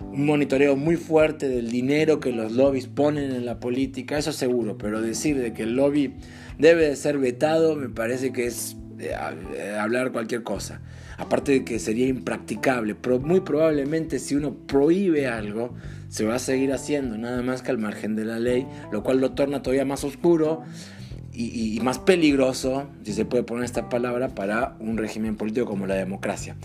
un 0.00 0.24
monitoreo 0.24 0.76
muy 0.76 0.96
fuerte 0.96 1.48
del 1.48 1.70
dinero 1.70 2.20
que 2.20 2.30
los 2.32 2.52
lobbies 2.52 2.86
ponen 2.86 3.32
en 3.32 3.44
la 3.44 3.58
política, 3.60 4.16
eso 4.16 4.32
seguro, 4.32 4.78
pero 4.78 5.02
decir 5.02 5.38
de 5.38 5.52
que 5.52 5.64
el 5.64 5.74
lobby 5.74 6.14
debe 6.56 6.88
de 6.88 6.96
ser 6.96 7.18
vetado 7.18 7.76
me 7.76 7.88
parece 7.88 8.32
que 8.32 8.46
es 8.46 8.76
eh, 8.98 9.14
eh, 9.54 9.76
hablar 9.78 10.12
cualquier 10.12 10.42
cosa. 10.44 10.80
Aparte 11.18 11.52
de 11.52 11.64
que 11.64 11.78
sería 11.78 12.06
impracticable, 12.06 12.94
pero 12.94 13.18
muy 13.18 13.40
probablemente 13.40 14.18
si 14.20 14.36
uno 14.36 14.54
prohíbe 14.54 15.26
algo, 15.26 15.74
se 16.08 16.24
va 16.24 16.36
a 16.36 16.38
seguir 16.38 16.72
haciendo, 16.72 17.18
nada 17.18 17.42
más 17.42 17.62
que 17.62 17.70
al 17.70 17.78
margen 17.78 18.16
de 18.16 18.24
la 18.24 18.38
ley, 18.38 18.66
lo 18.92 19.02
cual 19.02 19.20
lo 19.20 19.32
torna 19.32 19.62
todavía 19.62 19.84
más 19.84 20.04
oscuro 20.04 20.62
y, 21.32 21.78
más 21.82 21.98
peligroso, 21.98 22.88
si 23.04 23.12
se 23.12 23.24
puede 23.24 23.44
poner 23.44 23.64
esta 23.64 23.88
palabra, 23.88 24.28
para 24.28 24.76
un 24.80 24.96
régimen 24.96 25.36
político 25.36 25.66
como 25.66 25.86
la 25.86 25.94
democracia. 25.94 26.56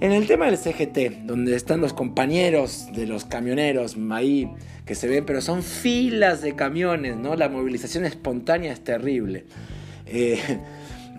En 0.00 0.12
el 0.12 0.26
tema 0.26 0.46
del 0.46 0.58
CGT, 0.58 1.24
donde 1.24 1.56
están 1.56 1.80
los 1.80 1.92
compañeros 1.92 2.86
de 2.94 3.06
los 3.06 3.24
camioneros 3.24 3.96
ahí 4.10 4.50
que 4.86 4.94
se 4.94 5.08
ven, 5.08 5.24
pero 5.24 5.40
son 5.40 5.62
filas 5.62 6.42
de 6.42 6.54
camiones, 6.54 7.16
¿no? 7.16 7.36
La 7.36 7.48
movilización 7.48 8.04
espontánea 8.04 8.72
es 8.72 8.82
terrible. 8.82 9.46
Eh, 10.06 10.38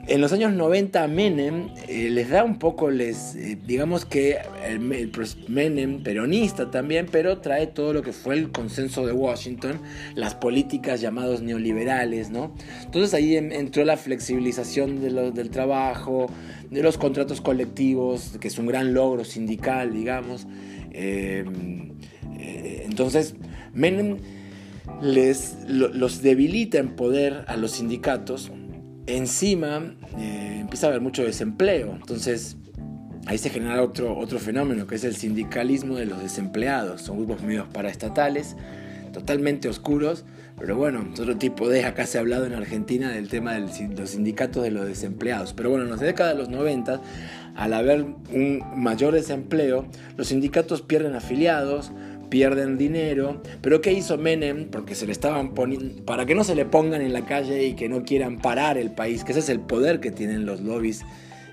en 0.07 0.21
los 0.21 0.31
años 0.33 0.53
90 0.53 1.07
Menem 1.07 1.69
eh, 1.87 2.09
les 2.11 2.29
da 2.29 2.43
un 2.43 2.59
poco, 2.59 2.91
les 2.91 3.35
eh, 3.35 3.57
digamos 3.65 4.05
que 4.05 4.37
el, 4.67 4.79
Menem 5.47 6.03
peronista 6.03 6.69
también, 6.69 7.07
pero 7.11 7.39
trae 7.39 7.67
todo 7.67 7.91
lo 7.91 8.01
que 8.03 8.11
fue 8.11 8.35
el 8.35 8.51
consenso 8.51 9.05
de 9.05 9.13
Washington, 9.13 9.81
las 10.13 10.35
políticas 10.35 11.01
llamados 11.01 11.41
neoliberales, 11.41 12.29
¿no? 12.29 12.53
Entonces 12.83 13.13
ahí 13.15 13.35
entró 13.35 13.83
la 13.83 13.97
flexibilización 13.97 15.01
del 15.01 15.49
trabajo, 15.49 16.27
de 16.69 16.83
los 16.83 16.97
contratos 16.97 17.41
colectivos, 17.41 18.37
que 18.39 18.47
es 18.47 18.59
un 18.59 18.67
gran 18.67 18.93
logro 18.93 19.25
sindical, 19.25 19.91
digamos. 19.91 20.45
Em, 20.91 21.93
entonces 22.37 23.35
Menem 23.73 24.17
les, 25.01 25.57
los 25.67 26.21
debilita 26.21 26.77
en 26.77 26.95
poder 26.95 27.43
a 27.47 27.57
los 27.57 27.71
sindicatos 27.71 28.51
encima 29.07 29.95
eh, 30.17 30.59
empieza 30.61 30.87
a 30.87 30.89
haber 30.89 31.01
mucho 31.01 31.23
desempleo. 31.23 31.93
Entonces 31.93 32.57
ahí 33.25 33.37
se 33.37 33.49
genera 33.49 33.81
otro, 33.81 34.17
otro 34.17 34.39
fenómeno 34.39 34.87
que 34.87 34.95
es 34.95 35.03
el 35.03 35.15
sindicalismo 35.15 35.95
de 35.95 36.05
los 36.05 36.21
desempleados. 36.21 37.01
Son 37.01 37.17
grupos 37.17 37.41
medios 37.41 37.67
paraestatales, 37.67 38.55
totalmente 39.13 39.67
oscuros, 39.69 40.25
pero 40.57 40.77
bueno, 40.77 41.05
otro 41.11 41.35
tipo 41.37 41.67
de, 41.67 41.83
acá 41.83 42.05
se 42.05 42.17
ha 42.17 42.21
hablado 42.21 42.45
en 42.45 42.53
Argentina 42.53 43.09
del 43.09 43.27
tema 43.27 43.53
de 43.53 43.61
los 43.95 44.09
sindicatos 44.09 44.63
de 44.63 44.71
los 44.71 44.85
desempleados. 44.85 45.53
Pero 45.53 45.69
bueno, 45.69 45.85
en 45.85 45.91
la 45.91 45.97
década 45.97 46.29
de 46.29 46.37
los 46.37 46.49
90, 46.49 47.01
al 47.55 47.73
haber 47.73 48.03
un 48.03 48.63
mayor 48.75 49.13
desempleo, 49.13 49.85
los 50.15 50.27
sindicatos 50.27 50.81
pierden 50.81 51.15
afiliados, 51.15 51.91
pierden 52.29 52.77
dinero. 52.77 53.41
Pero 53.61 53.81
¿qué 53.81 53.93
hizo 53.93 54.17
Menem? 54.17 54.69
Porque 54.69 54.95
se 54.95 55.05
le 55.05 55.11
estaban 55.11 55.53
poniendo, 55.53 56.03
para 56.05 56.25
que 56.25 56.35
no 56.35 56.43
se 56.43 56.55
le 56.55 56.65
pongan 56.65 57.01
en 57.01 57.13
la 57.13 57.25
calle 57.25 57.65
y 57.65 57.73
que 57.73 57.89
no 57.89 58.03
quieran 58.03 58.39
parar 58.39 58.77
el 58.77 58.91
país, 58.91 59.23
que 59.23 59.31
ese 59.31 59.39
es 59.39 59.49
el 59.49 59.59
poder 59.59 59.99
que 59.99 60.11
tienen 60.11 60.45
los 60.45 60.61
lobbies, 60.61 61.03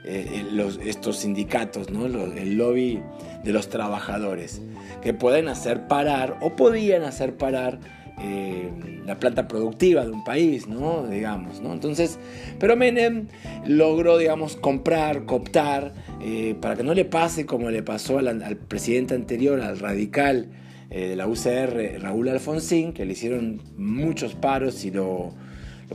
eh, 0.04 0.44
los, 0.52 0.78
estos 0.84 1.18
sindicatos, 1.18 1.90
¿no? 1.90 2.06
el 2.06 2.56
lobby 2.56 3.00
de 3.44 3.52
los 3.52 3.68
trabajadores, 3.68 4.60
que 5.02 5.14
pueden 5.14 5.48
hacer 5.48 5.86
parar 5.86 6.38
o 6.40 6.56
podían 6.56 7.02
hacer 7.02 7.34
parar 7.36 7.78
eh, 8.18 8.70
la 9.06 9.18
planta 9.18 9.48
productiva 9.48 10.04
de 10.04 10.10
un 10.10 10.24
país. 10.24 10.66
Digamos. 11.10 11.60
Entonces, 11.64 12.18
pero 12.58 12.76
Menem 12.76 13.28
logró, 13.66 14.18
digamos, 14.18 14.56
comprar, 14.56 15.24
cooptar, 15.24 15.92
eh, 16.20 16.54
para 16.60 16.76
que 16.76 16.82
no 16.82 16.94
le 16.94 17.04
pase 17.04 17.46
como 17.46 17.70
le 17.70 17.82
pasó 17.82 18.18
al, 18.18 18.56
presidente 18.56 19.14
anterior, 19.14 19.60
al 19.60 19.78
radical 19.78 20.48
eh, 20.90 21.08
de 21.08 21.16
la 21.16 21.26
UCR, 21.26 22.00
Raúl 22.00 22.28
Alfonsín, 22.28 22.92
que 22.92 23.04
le 23.04 23.12
hicieron 23.12 23.60
muchos 23.76 24.34
paros 24.34 24.84
y 24.84 24.90
lo 24.90 25.32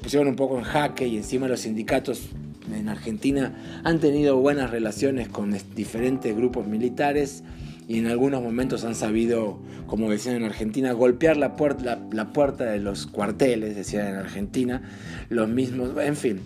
pusieron 0.02 0.28
un 0.28 0.36
poco 0.36 0.58
en 0.58 0.64
jaque 0.64 1.08
y 1.08 1.18
encima 1.18 1.48
los 1.48 1.62
sindicatos 1.62 2.30
en 2.74 2.90
Argentina 2.90 3.82
han 3.84 4.00
tenido 4.00 4.38
buenas 4.38 4.70
relaciones 4.72 5.28
con 5.30 5.56
diferentes 5.76 6.36
grupos 6.36 6.68
militares 6.68 7.44
y 7.88 8.00
en 8.00 8.08
algunos 8.08 8.42
momentos 8.42 8.84
han 8.84 8.96
sabido, 8.96 9.60
como 9.86 10.12
decían 10.12 10.36
en 10.36 10.44
Argentina, 10.44 10.92
golpear 10.92 11.38
la, 11.38 11.56
puerta, 11.56 12.00
la, 12.12 12.34
puerta 12.34 12.66
de 12.66 12.80
los 12.80 13.08
cuarteles, 13.08 13.76
decían 13.76 14.08
en 14.08 14.16
Argentina, 14.16 14.82
los 15.30 15.48
mismos, 15.48 15.92
en 15.98 16.16
fin. 16.18 16.42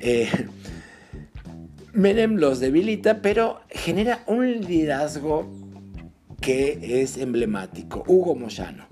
Eh, 0.00 0.28
Menem 1.94 2.36
los 2.36 2.60
debilita, 2.60 3.22
pero 3.22 3.60
genera 3.70 4.24
un 4.26 4.60
liderazgo 4.60 5.48
que 6.40 7.00
es 7.00 7.16
emblemático, 7.16 8.04
Hugo 8.06 8.34
Moyano. 8.34 8.84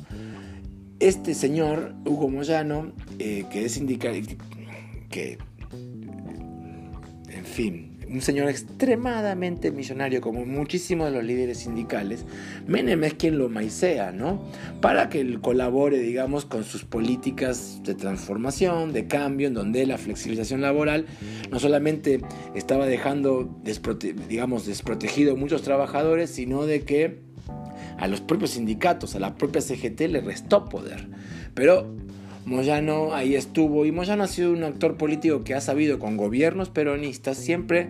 Este 0.99 1.35
señor, 1.35 1.95
Hugo 2.07 2.31
Moyano, 2.31 2.93
eh, 3.19 3.45
que 3.51 3.67
es 3.67 3.73
sindical, 3.73 4.23
que, 5.11 5.37
en 7.29 7.45
fin, 7.45 7.92
un 8.13 8.21
señor 8.21 8.49
extremadamente 8.49 9.71
millonario, 9.71 10.21
como 10.21 10.45
muchísimos 10.45 11.11
de 11.11 11.17
los 11.17 11.25
líderes 11.25 11.59
sindicales, 11.59 12.25
Menem 12.67 13.05
es 13.05 13.15
quien 13.15 13.39
lo 13.39 13.49
maicea, 13.49 14.13
¿no? 14.13 14.45
Para 14.81 15.09
que 15.09 15.21
él 15.21 15.41
colabore, 15.41 15.99
digamos, 15.99 16.45
con 16.45 16.65
sus 16.65 16.85
políticas 16.85 17.81
de 17.83 17.95
transformación, 17.95 18.93
de 18.93 19.07
cambio, 19.07 19.49
en 19.49 19.55
donde 19.55 19.87
la 19.87 19.99
flexibilización 19.99 20.61
laboral 20.61 21.07
no 21.51 21.59
solamente 21.59 22.21
estaba 22.55 22.87
dejando, 22.87 23.61
digamos, 24.29 24.67
desprotegido 24.67 25.33
a 25.33 25.37
muchos 25.37 25.63
trabajadores, 25.63 26.31
sino 26.31 26.67
de 26.67 26.83
que 26.85 27.21
a 27.99 28.09
los 28.09 28.21
propios 28.21 28.51
sindicatos, 28.51 29.15
a 29.15 29.21
la 29.21 29.37
propia 29.37 29.61
CGT 29.61 30.01
le 30.09 30.21
restó 30.21 30.69
poder. 30.69 31.09
Pero 31.55 31.95
Moyano 32.45 33.15
ahí 33.15 33.35
estuvo. 33.35 33.87
Y 33.87 33.93
Moyano 33.93 34.25
ha 34.25 34.29
sido 34.29 34.53
un 34.53 34.65
actor 34.65 34.97
político 34.97 35.45
que 35.45 35.55
ha 35.55 35.61
sabido 35.61 35.99
con 35.99 36.17
gobiernos 36.17 36.71
peronistas 36.71 37.39
siempre 37.39 37.89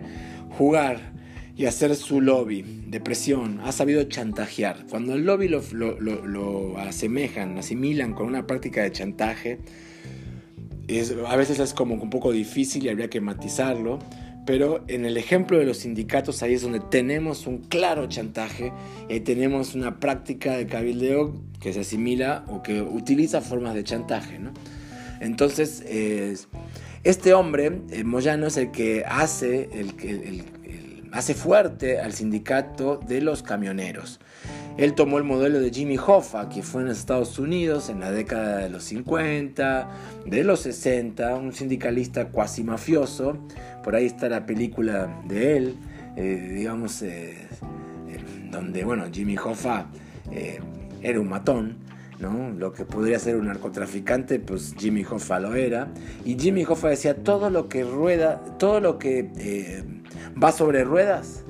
jugar 0.57 1.13
y 1.55 1.65
hacer 1.65 1.95
su 1.95 2.19
lobby 2.19 2.63
de 2.87 2.99
presión, 2.99 3.59
ha 3.63 3.71
sabido 3.71 4.03
chantajear. 4.03 4.85
Cuando 4.89 5.13
el 5.13 5.23
lobby 5.25 5.47
lo, 5.47 5.61
lo, 5.71 6.77
asemejan, 6.77 7.57
asimilan 7.57 8.13
con 8.13 8.27
una 8.27 8.47
práctica 8.47 8.81
de 8.81 8.91
chantaje, 8.91 9.59
a 11.27 11.35
veces 11.35 11.59
es 11.59 11.73
como 11.73 11.95
un 11.95 12.09
poco 12.09 12.31
difícil 12.31 12.85
y 12.85 12.89
habría 12.89 13.09
que 13.09 13.21
matizarlo, 13.21 13.99
pero 14.45 14.83
en 14.87 15.05
el 15.05 15.17
ejemplo 15.17 15.57
de 15.57 15.65
los 15.65 15.77
sindicatos 15.77 16.43
ahí 16.43 16.53
es 16.53 16.61
donde 16.61 16.79
tenemos 16.79 17.47
un 17.47 17.59
claro 17.59 18.07
chantaje 18.07 18.73
y 19.09 19.21
tenemos 19.21 19.75
una 19.75 19.99
práctica 19.99 20.57
de 20.57 20.67
cabildeo 20.67 21.33
que 21.61 21.73
se 21.73 21.81
asimila 21.81 22.43
o 22.47 22.61
que 22.61 22.81
utiliza 22.81 23.41
formas 23.41 23.73
de 23.73 23.83
chantaje. 23.83 24.39
¿no? 24.39 24.51
Entonces, 25.21 25.83
este 27.03 27.33
hombre, 27.33 27.81
eh, 27.91 28.03
Moyano, 28.03 28.47
es 28.47 28.57
el 28.57 28.71
que 28.71 29.03
hace, 29.05 29.69
el, 29.73 29.93
el, 30.01 31.09
hace 31.11 31.33
fuerte 31.33 31.99
al 31.99 32.13
sindicato 32.13 32.97
de 32.97 33.21
los 33.21 33.43
camioneros. 33.43 34.19
Él 34.77 34.95
tomó 34.95 35.19
el 35.19 35.23
modelo 35.23 35.59
de 35.59 35.69
Jimmy 35.69 35.97
Hoffa, 35.97 36.49
que 36.49 36.63
fue 36.63 36.81
en 36.81 36.87
Estados 36.87 37.37
Unidos 37.37 37.89
en 37.89 37.99
la 37.99 38.11
década 38.11 38.57
de 38.57 38.69
los 38.69 38.83
50, 38.85 39.87
de 40.25 40.43
los 40.43 40.61
60, 40.61 41.35
un 41.35 41.53
sindicalista 41.53 42.29
cuasi 42.29 42.63
mafioso. 42.63 43.37
Por 43.83 43.95
ahí 43.95 44.07
está 44.07 44.29
la 44.29 44.47
película 44.47 45.21
de 45.27 45.57
él, 45.57 45.75
eh, 46.15 46.53
digamos, 46.55 47.03
eh, 47.03 47.47
eh, 48.09 48.17
donde, 48.49 48.83
bueno, 48.83 49.05
Jimmy 49.11 49.37
Hoffa 49.37 49.87
era 51.03 51.19
un 51.19 51.29
matón, 51.29 51.77
¿no? 52.19 52.49
Lo 52.49 52.73
que 52.73 52.85
podría 52.85 53.19
ser 53.19 53.35
un 53.35 53.45
narcotraficante, 53.45 54.39
pues 54.39 54.73
Jimmy 54.75 55.05
Hoffa 55.07 55.39
lo 55.39 55.53
era. 55.53 55.89
Y 56.25 56.39
Jimmy 56.39 56.63
Hoffa 56.63 56.87
decía, 56.87 57.15
todo 57.15 57.51
lo 57.51 57.69
que 57.69 57.83
rueda, 57.83 58.41
todo 58.57 58.79
lo 58.79 58.97
que 58.97 59.83
va 60.41 60.51
sobre 60.51 60.83
ruedas 60.83 61.43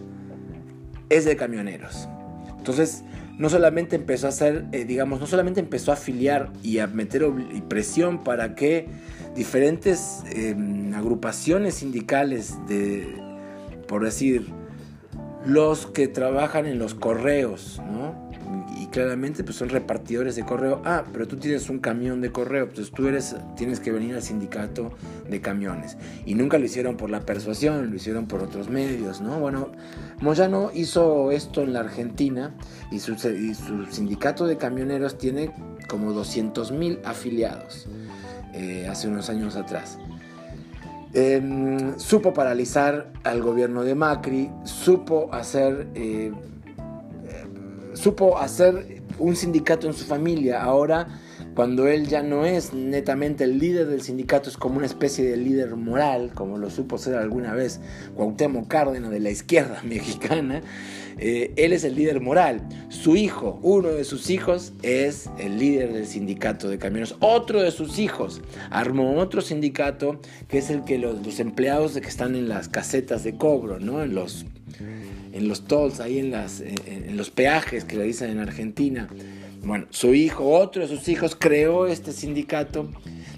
es 1.10 1.24
de 1.24 1.38
camioneros. 1.38 2.10
Entonces, 2.58 3.04
no 3.38 3.50
solamente 3.50 3.96
empezó 3.96 4.28
a 4.28 4.30
hacer, 4.30 4.66
eh, 4.72 4.86
digamos, 4.86 5.20
no 5.20 5.28
solamente 5.28 5.60
empezó 5.60 5.92
a 5.92 5.96
afiliar 5.96 6.52
y 6.62 6.80
a 6.80 6.88
meter 6.88 7.26
presión 7.68 8.24
para 8.24 8.56
que 8.56 8.88
diferentes 9.36 10.24
em, 10.32 10.94
agrupaciones 10.94 11.76
sindicales 11.76 12.56
de, 12.68 13.08
por 13.88 14.04
decir, 14.04 14.48
los 15.46 15.88
que 15.88 16.08
trabajan 16.08 16.66
en 16.66 16.80
los 16.80 16.94
correos, 16.94 17.82
¿no? 17.92 18.23
Y 18.94 18.96
claramente, 18.96 19.44
pues 19.44 19.56
son 19.56 19.70
repartidores 19.70 20.36
de 20.36 20.44
correo. 20.44 20.82
Ah, 20.86 21.04
pero 21.12 21.28
tú 21.28 21.38
tienes 21.38 21.70
un 21.70 21.80
camión 21.80 22.22
de 22.22 22.32
correo, 22.32 22.70
pues 22.70 22.92
tú 22.92 23.08
eres, 23.08 23.36
tienes 23.56 23.80
que 23.80 23.92
venir 23.92 24.14
al 24.16 24.22
sindicato 24.22 24.92
de 25.30 25.42
camiones. 25.42 25.98
Y 26.26 26.36
nunca 26.36 26.60
lo 26.60 26.66
hicieron 26.66 26.98
por 26.98 27.10
la 27.10 27.22
persuasión, 27.22 27.90
lo 27.90 27.96
hicieron 27.96 28.28
por 28.28 28.44
otros 28.44 28.70
medios, 28.70 29.22
¿no? 29.22 29.40
Bueno, 29.40 29.72
Moyano 30.22 30.70
hizo 30.74 31.32
esto 31.32 31.62
en 31.62 31.74
la 31.74 31.80
Argentina 31.80 32.54
y 32.92 33.00
su, 33.00 33.16
sindicato 33.90 34.46
de 34.46 34.58
camioneros 34.58 35.18
tiene 35.18 35.52
como 35.88 36.14
200 36.14 36.72
mil 36.72 37.00
afiliados 37.06 37.88
eh, 38.54 38.88
hace 38.90 39.08
unos 39.08 39.30
años 39.30 39.56
atrás. 39.56 39.98
Em, 41.16 41.98
supo 42.00 42.34
paralizar 42.34 43.12
al 43.24 43.44
gobierno 43.44 43.84
de 43.84 43.94
Macri, 43.94 44.50
supo 44.64 45.30
hacer, 45.32 45.88
eh, 45.94 46.32
supo 48.04 48.38
hacer 48.38 49.02
un 49.18 49.38
sindicato 49.38 49.88
en 49.88 49.94
su 49.94 50.04
familia. 50.04 50.62
Ahora, 50.62 51.08
cuando 51.56 51.88
él 51.88 52.08
ya 52.08 52.22
no 52.22 52.46
es 52.46 52.74
netamente 52.74 53.46
el 53.46 53.60
líder 53.60 53.88
del 53.88 54.02
sindicato, 54.02 54.50
es 54.50 54.58
como 54.58 54.78
una 54.78 54.86
especie 54.86 55.24
de 55.24 55.38
líder 55.38 55.78
moral, 55.78 56.32
como 56.34 56.58
lo 56.58 56.70
supo 56.70 56.98
ser 56.98 57.16
alguna 57.16 57.54
vez 57.54 57.80
Cuauhtémoc 58.16 58.68
Cárdenas 58.68 59.10
de 59.10 59.22
la 59.22 59.30
izquierda 59.30 59.82
mexicana. 59.86 60.62
Eh, 61.18 61.54
él 61.56 61.72
es 61.72 61.86
el 61.86 61.96
líder 61.96 62.20
moral. 62.20 62.68
Su 62.90 63.16
hijo, 63.16 63.60
uno 63.62 63.90
de 63.90 64.04
sus 64.04 64.30
hijos, 64.30 64.74
es 64.82 65.30
el 65.38 65.58
líder 65.58 65.94
del 65.94 66.06
sindicato 66.06 66.68
de 66.68 66.78
camioneros. 66.78 67.16
Otro 67.22 67.62
de 67.62 67.72
sus 67.72 68.00
hijos 68.00 68.42
armó 68.70 69.18
otro 69.18 69.42
sindicato 69.42 70.20
que 70.50 70.58
es 70.58 70.70
el 70.70 70.84
que 70.84 70.98
los, 70.98 71.40
empleados 71.40 71.94
que 71.94 72.08
están 72.08 72.36
en 72.36 72.50
las 72.50 72.68
casetas 72.68 73.24
de 73.24 73.38
cobro, 73.38 73.80
¿no? 73.80 74.04
En 74.04 74.14
los, 74.14 74.46
en 75.34 75.48
los 75.50 75.66
tolls, 75.66 76.00
ahí 76.00 76.20
en, 76.20 76.32
las, 76.32 76.62
en 76.62 77.18
los 77.18 77.30
peajes 77.30 77.84
que 77.84 77.98
le 77.98 78.06
dicen 78.06 78.30
en 78.30 78.40
Argentina. 78.40 79.10
Bueno, 79.64 79.88
su 79.90 80.14
hijo, 80.14 80.50
otro 80.50 80.82
de 80.82 80.88
sus 80.88 81.08
hijos, 81.10 81.36
creó 81.38 81.88
este 81.88 82.12
sindicato 82.12 82.90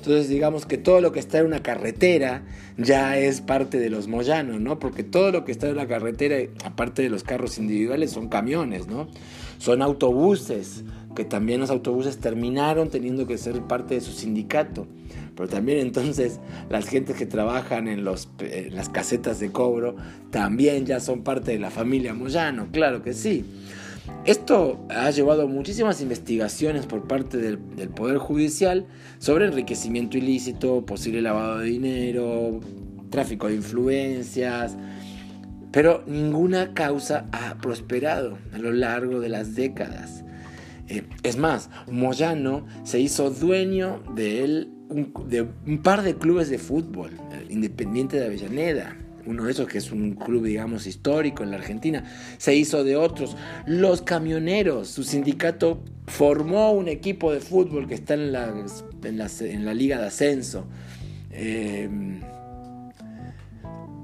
entonces 0.06 0.30
digamos 0.30 0.68
que 0.68 0.78
todo 0.78 1.02
lo 1.02 1.12
que 1.12 1.20
está 1.20 1.40
en 1.40 1.48
una 1.48 1.64
carretera 1.64 2.44
ya 2.78 3.18
es 3.18 3.42
parte 3.42 3.80
de 3.80 3.90
los 3.90 4.08
moyanos, 4.08 4.62
¿no? 4.62 4.78
Porque 4.78 5.02
todo 5.02 5.32
lo 5.32 5.46
que 5.46 5.52
está 5.52 5.68
en 5.68 5.78
la 5.78 5.88
carretera, 5.88 6.36
aparte 6.64 7.02
de 7.02 7.10
los 7.10 7.24
carros 7.24 7.58
individuales, 7.58 8.12
son 8.12 8.30
camiones, 8.30 8.86
¿no? 8.86 9.08
Son 9.58 9.82
autobuses, 9.82 10.84
que 11.16 11.26
también 11.26 11.60
los 11.60 11.72
autobuses 11.72 12.20
terminaron 12.20 12.92
teniendo 12.92 13.26
que 13.26 13.40
ser 13.40 13.60
parte 13.64 13.96
de 13.96 14.02
su 14.02 14.12
sindicato. 14.12 14.86
Pero 15.36 15.50
también 15.50 15.80
entonces 15.80 16.40
las 16.70 16.88
gentes 16.88 17.16
que 17.16 17.26
trabajan 17.26 17.88
en, 17.88 18.04
los, 18.06 18.30
las 18.70 18.90
casetas 18.90 19.40
de 19.40 19.52
cobro 19.52 19.96
también 20.32 20.86
ya 20.86 21.00
son 21.00 21.24
parte 21.24 21.52
de 21.52 21.60
la 21.60 21.70
familia 21.70 22.14
Moyano, 22.14 22.68
claro 22.72 23.04
que 23.04 23.14
sí. 23.14 23.46
Esto 24.26 24.86
ha 24.90 25.10
llevado 25.12 25.48
muchísimas 25.48 26.02
investigaciones 26.02 26.86
por 26.86 27.08
parte 27.08 27.38
del, 27.38 27.58
Poder 27.90 28.18
Judicial 28.18 28.86
sobre 29.20 29.46
enriquecimiento 29.46 30.18
ilícito, 30.18 30.86
posible 30.86 31.22
lavado 31.22 31.60
de 31.60 31.66
dinero, 31.66 32.60
tráfico 33.10 33.48
de 33.48 33.56
influencias, 33.56 34.76
pero 35.72 36.04
ninguna 36.08 36.74
causa 36.74 37.28
ha 37.32 37.56
prosperado 37.56 38.38
a 38.54 38.58
lo 38.58 38.72
largo 38.72 39.20
de 39.20 39.30
las 39.30 39.56
décadas. 39.56 40.24
Eh, 40.88 41.04
es 41.24 41.38
más, 41.38 41.70
Moyano 41.88 42.66
se 42.84 43.00
hizo 43.00 43.30
dueño 43.30 44.02
un 44.90 45.82
par 45.84 46.04
de 46.04 46.16
clubes 46.16 46.50
de 46.50 46.58
fútbol, 46.58 47.12
Independiente 47.50 48.20
de 48.20 48.26
Avellaneda, 48.26 48.96
uno 49.26 49.46
de 49.46 49.52
esos 49.52 49.68
que 49.68 49.78
es 49.78 49.92
un 49.92 50.14
club, 50.14 50.46
digamos, 50.46 50.86
histórico 50.88 51.44
en 51.44 51.52
la 51.52 51.58
Argentina, 51.58 52.04
se 52.38 52.56
hizo 52.56 52.84
de 52.84 52.96
otros. 52.96 53.36
Los 53.66 54.02
camioneros, 54.02 54.90
su 54.90 55.04
sindicato 55.04 55.84
formó 56.08 56.72
un 56.72 56.88
equipo 56.88 57.32
de 57.34 57.40
fútbol 57.40 57.88
que 57.88 57.96
está 57.96 58.14
en 58.14 58.32
la, 58.32 58.54
en 59.04 59.66
la, 59.66 59.74
liga 59.74 60.00
de 60.00 60.08
ascenso. 60.08 60.66
Eh, 61.32 61.90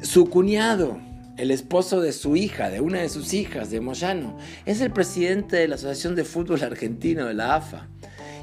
su 0.02 0.30
cuñado, 0.30 1.00
el 1.38 1.52
esposo 1.52 2.02
de 2.02 2.12
su 2.12 2.36
hija, 2.36 2.70
de 2.70 2.82
una 2.82 3.02
de 3.02 3.10
sus 3.10 3.34
hijas, 3.34 3.70
de 3.70 3.82
Moyano, 3.82 4.38
es 4.66 4.82
el 4.82 4.92
presidente 4.92 5.58
de 5.58 5.68
la 5.68 5.76
Asociación 5.76 6.16
de 6.16 6.24
Fútbol 6.24 6.64
Argentino, 6.64 7.26
de 7.28 7.34
la 7.36 7.56
AFA. 7.56 7.88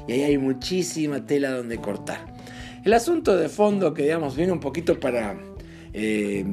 Y 0.09 0.11
ahí 0.11 0.23
hay 0.23 0.37
muchísima 0.39 1.23
tela 1.27 1.51
donde 1.51 1.77
cortar. 1.77 2.33
El 2.83 2.93
asunto 2.93 3.37
de 3.37 3.47
fondo 3.47 3.93
que, 3.93 4.01
digamos, 4.01 4.35
viene 4.35 4.51
un 4.51 4.59
poquito 4.59 4.99
para 4.99 5.37
eh, 5.93 6.43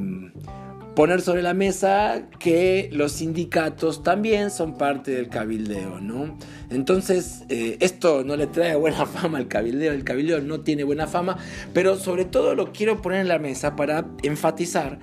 poner 0.95 1.23
sobre 1.23 1.41
la 1.41 1.55
mesa 1.55 2.29
que 2.39 2.91
los 2.93 3.13
sindicatos 3.13 4.03
también 4.03 4.51
son 4.51 4.77
parte 4.77 5.13
del 5.13 5.31
cabildeo, 5.31 6.01
¿no? 6.03 6.37
Entonces, 6.69 7.45
eh, 7.49 7.79
esto 7.81 8.25
no 8.25 8.37
le 8.37 8.47
trae 8.47 8.77
buena 8.77 9.07
fama 9.07 9.39
al 9.39 9.49
cabildeo, 9.49 9.95
el 9.95 10.05
cabildeo 10.05 10.43
no 10.43 10.61
tiene 10.61 10.85
buena 10.85 11.07
fama, 11.07 11.39
pero 11.73 11.97
sobre 11.97 12.27
todo 12.27 12.55
lo 12.55 12.75
quiero 12.75 13.01
poner 13.01 13.23
en 13.23 13.29
la 13.29 13.39
mesa 13.39 13.75
para 13.75 14.07
enfatizar 14.23 14.99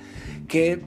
que 0.47 0.79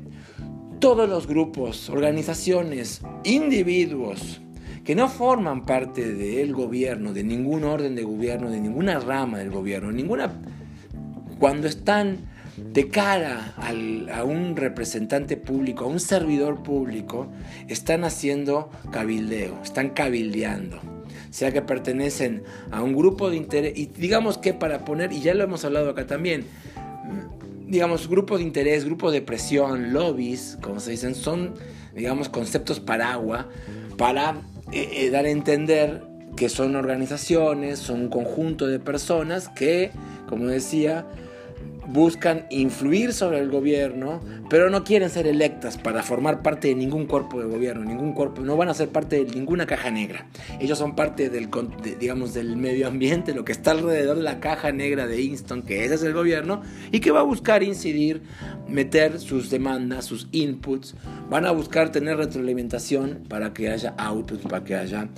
todos 0.79 1.09
los 1.09 1.27
grupos, 1.27 1.91
organizaciones, 1.91 3.01
individuos, 3.25 4.41
que 4.87 4.95
no 4.95 5.09
forman 5.09 5.67
parte 5.67 6.15
del 6.15 6.55
gobierno, 6.55 7.13
de 7.13 7.25
ningún 7.25 7.65
orden 7.65 7.97
de 7.97 8.05
gobierno, 8.05 8.51
de 8.51 8.61
ninguna 8.61 9.01
rama 9.01 9.39
del 9.39 9.51
gobierno, 9.51 9.91
ninguna, 9.91 10.33
cuando 11.41 11.67
están 11.67 12.19
de 12.57 12.89
cara 12.89 13.55
a 13.59 14.23
un 14.23 14.55
representante 14.55 15.37
público, 15.37 15.85
a 15.85 15.89
un 15.89 15.99
servidor 15.99 16.63
público, 16.63 17.27
están 17.67 18.05
haciendo 18.05 18.71
cabildeo, 18.93 19.61
están 19.61 19.91
cabildeando. 19.91 20.79
Sea 21.31 21.51
que 21.51 21.63
pertenecen 21.63 22.45
a 22.71 22.81
un 22.85 22.95
grupo 22.95 23.29
de 23.29 23.39
interés, 23.39 23.77
y 23.77 23.87
digamos 23.87 24.39
que 24.39 24.55
para 24.55 24.85
poner, 24.85 25.13
y 25.13 25.21
ya 25.21 25.35
lo 25.35 25.43
hemos 25.43 25.65
hablado 25.65 25.91
acá 25.91 26.07
también, 26.07 26.45
digamos, 27.67 28.09
grupos 28.09 28.39
de 28.39 28.45
interés, 28.45 28.85
grupos 28.85 29.13
de 29.13 29.21
presión, 29.21 29.93
lobbies, 29.93 30.57
como 30.63 30.79
se 30.79 30.93
dicen, 30.93 31.17
son, 31.17 31.55
digamos, 31.93 32.29
conceptos 32.29 32.79
paraguas 32.79 33.47
para 33.99 34.43
eh, 34.73 34.89
eh, 34.93 35.11
dar 35.11 35.25
a 35.25 35.31
entender 35.31 36.03
que 36.37 36.49
son 36.49 36.77
organizaciones, 36.77 37.79
son 37.79 38.03
un 38.03 38.09
conjunto 38.09 38.67
de 38.67 38.79
personas 38.79 39.49
que, 39.49 39.91
como 40.29 40.47
decía, 40.47 41.07
buscan 41.89 42.47
influir 42.51 43.13
sobre 43.13 43.39
el 43.39 43.51
gobierno, 43.51 44.21
pero 44.51 44.71
no 44.71 44.85
quieren 44.85 45.11
ser 45.11 45.27
electas 45.27 45.79
para 45.79 46.03
formar 46.03 46.43
parte 46.43 46.69
de 46.69 46.75
ningún 46.75 47.07
cuerpo 47.07 47.41
de 47.41 47.47
gobierno, 47.47 47.85
ningún 47.85 48.13
cuerpo, 48.13 48.43
no 48.43 48.57
van 48.57 48.69
a 48.69 48.75
ser 48.75 48.89
parte 48.89 49.25
de 49.25 49.35
ninguna 49.35 49.67
caja 49.67 49.91
negra. 49.91 50.27
Ellos 50.61 50.79
son 50.79 50.95
parte 50.95 51.31
del, 51.31 51.49
digamos, 51.99 52.35
del 52.35 52.57
medio 52.57 52.89
ambiente, 52.89 53.35
lo 53.35 53.45
que 53.45 53.53
está 53.53 53.73
alrededor 53.73 54.17
de 54.17 54.23
la 54.23 54.41
caja 54.41 54.73
negra 54.73 55.07
de 55.07 55.21
Inston, 55.23 55.63
que 55.63 55.85
ese 55.85 55.95
es 55.95 56.03
el 56.03 56.13
gobierno, 56.13 56.63
y 56.93 57.01
que 57.01 57.11
va 57.11 57.21
a 57.21 57.25
buscar 57.25 57.63
incidir, 57.63 58.23
meter 58.69 59.21
sus 59.21 59.51
demandas, 59.51 60.05
sus 60.05 60.29
inputs, 60.33 60.95
van 61.31 61.47
a 61.47 61.51
buscar 61.51 61.93
tener 61.93 62.17
retroalimentación 62.17 63.25
para 63.29 63.53
que 63.53 63.71
haya 63.71 63.95
outputs, 63.99 64.43
para 64.43 64.65
que 64.65 64.75
haya... 64.75 65.09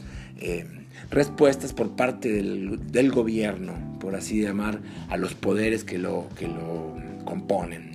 Eh, 0.41 0.78
respuestas 1.11 1.73
por 1.73 1.91
parte 1.91 2.31
del, 2.31 3.11
gobierno, 3.11 3.75
por 4.01 4.15
así 4.15 4.43
llamar, 4.43 4.81
a 5.09 5.17
los 5.17 5.35
poderes 5.35 5.85
que 5.85 5.99
lo, 5.99 6.27
que 6.37 6.47
lo 6.47 6.97
componen. 7.25 7.93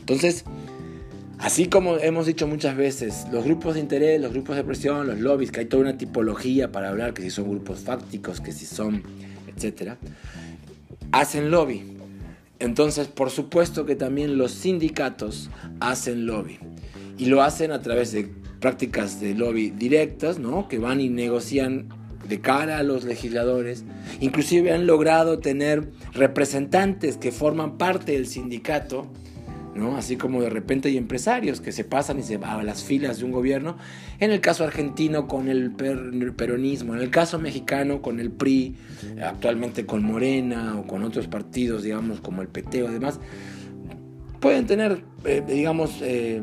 Entonces, 0.00 0.44
así 1.38 1.66
como 1.66 1.98
hemos 1.98 2.26
dicho 2.26 2.46
muchas 2.46 2.76
veces, 2.76 3.26
los 3.32 3.44
grupos 3.44 3.74
de 3.74 3.80
interés, 3.80 4.20
los 4.20 4.32
grupos 4.32 4.56
de 4.56 4.64
presión, 4.64 5.06
los 5.06 5.20
lobbies, 5.20 5.52
que 5.52 5.60
hay 5.60 5.66
toda 5.66 5.82
una 5.82 5.98
tipología 5.98 6.72
para 6.72 6.88
hablar, 6.88 7.12
que 7.12 7.22
si 7.22 7.30
son 7.30 7.50
grupos 7.50 7.80
fácticos, 7.80 8.40
que 8.40 8.52
si 8.52 8.66
son, 8.66 9.02
etcétera, 9.54 9.98
hacen 11.12 11.50
lobby. 11.50 11.82
Entonces, 12.60 13.06
por 13.08 13.30
supuesto 13.30 13.86
que 13.86 13.94
también 13.94 14.36
los 14.36 14.52
sindicatos 14.52 15.50
hacen 15.80 16.26
lobby. 16.26 16.58
Y 17.16 17.26
lo 17.26 17.42
hacen 17.42 17.72
a 17.72 17.82
través 17.82 18.12
de 18.12 18.28
prácticas 18.60 19.20
de 19.20 19.34
lobby 19.34 19.70
directas, 19.70 20.38
¿no? 20.38 20.68
Que 20.68 20.78
van 20.78 21.00
y 21.00 21.08
negocian 21.08 21.88
de 22.28 22.40
cara 22.40 22.78
a 22.78 22.82
los 22.82 23.04
legisladores, 23.04 23.84
inclusive 24.20 24.72
han 24.72 24.86
logrado 24.86 25.38
tener 25.38 25.88
representantes 26.12 27.16
que 27.16 27.32
forman 27.32 27.78
parte 27.78 28.12
del 28.12 28.26
sindicato, 28.26 29.06
¿no? 29.74 29.96
así 29.96 30.16
como 30.16 30.42
de 30.42 30.50
repente 30.50 30.88
hay 30.88 30.96
empresarios 30.96 31.60
que 31.60 31.72
se 31.72 31.84
pasan 31.84 32.18
y 32.18 32.22
se 32.22 32.36
van 32.36 32.60
a 32.60 32.62
las 32.62 32.82
filas 32.82 33.18
de 33.18 33.24
un 33.24 33.32
gobierno, 33.32 33.76
en 34.18 34.30
el 34.30 34.40
caso 34.40 34.64
argentino 34.64 35.26
con 35.26 35.48
el, 35.48 35.72
peronismo, 35.72 36.94
en 36.94 37.00
el 37.00 37.10
caso 37.10 37.38
mexicano 37.38 38.02
con 38.02 38.20
el 38.20 38.30
PRI, 38.30 38.76
actualmente 39.22 39.86
con 39.86 40.02
Morena 40.02 40.78
o 40.78 40.86
con 40.86 41.04
otros 41.04 41.28
partidos, 41.28 41.82
digamos, 41.82 42.20
como 42.20 42.42
el 42.42 42.48
PT 42.48 42.82
o 42.82 42.90
demás, 42.90 43.20
pueden 44.40 44.66
tener, 44.66 45.02
eh, 45.24 45.42
digamos, 45.46 45.98
eh, 46.02 46.42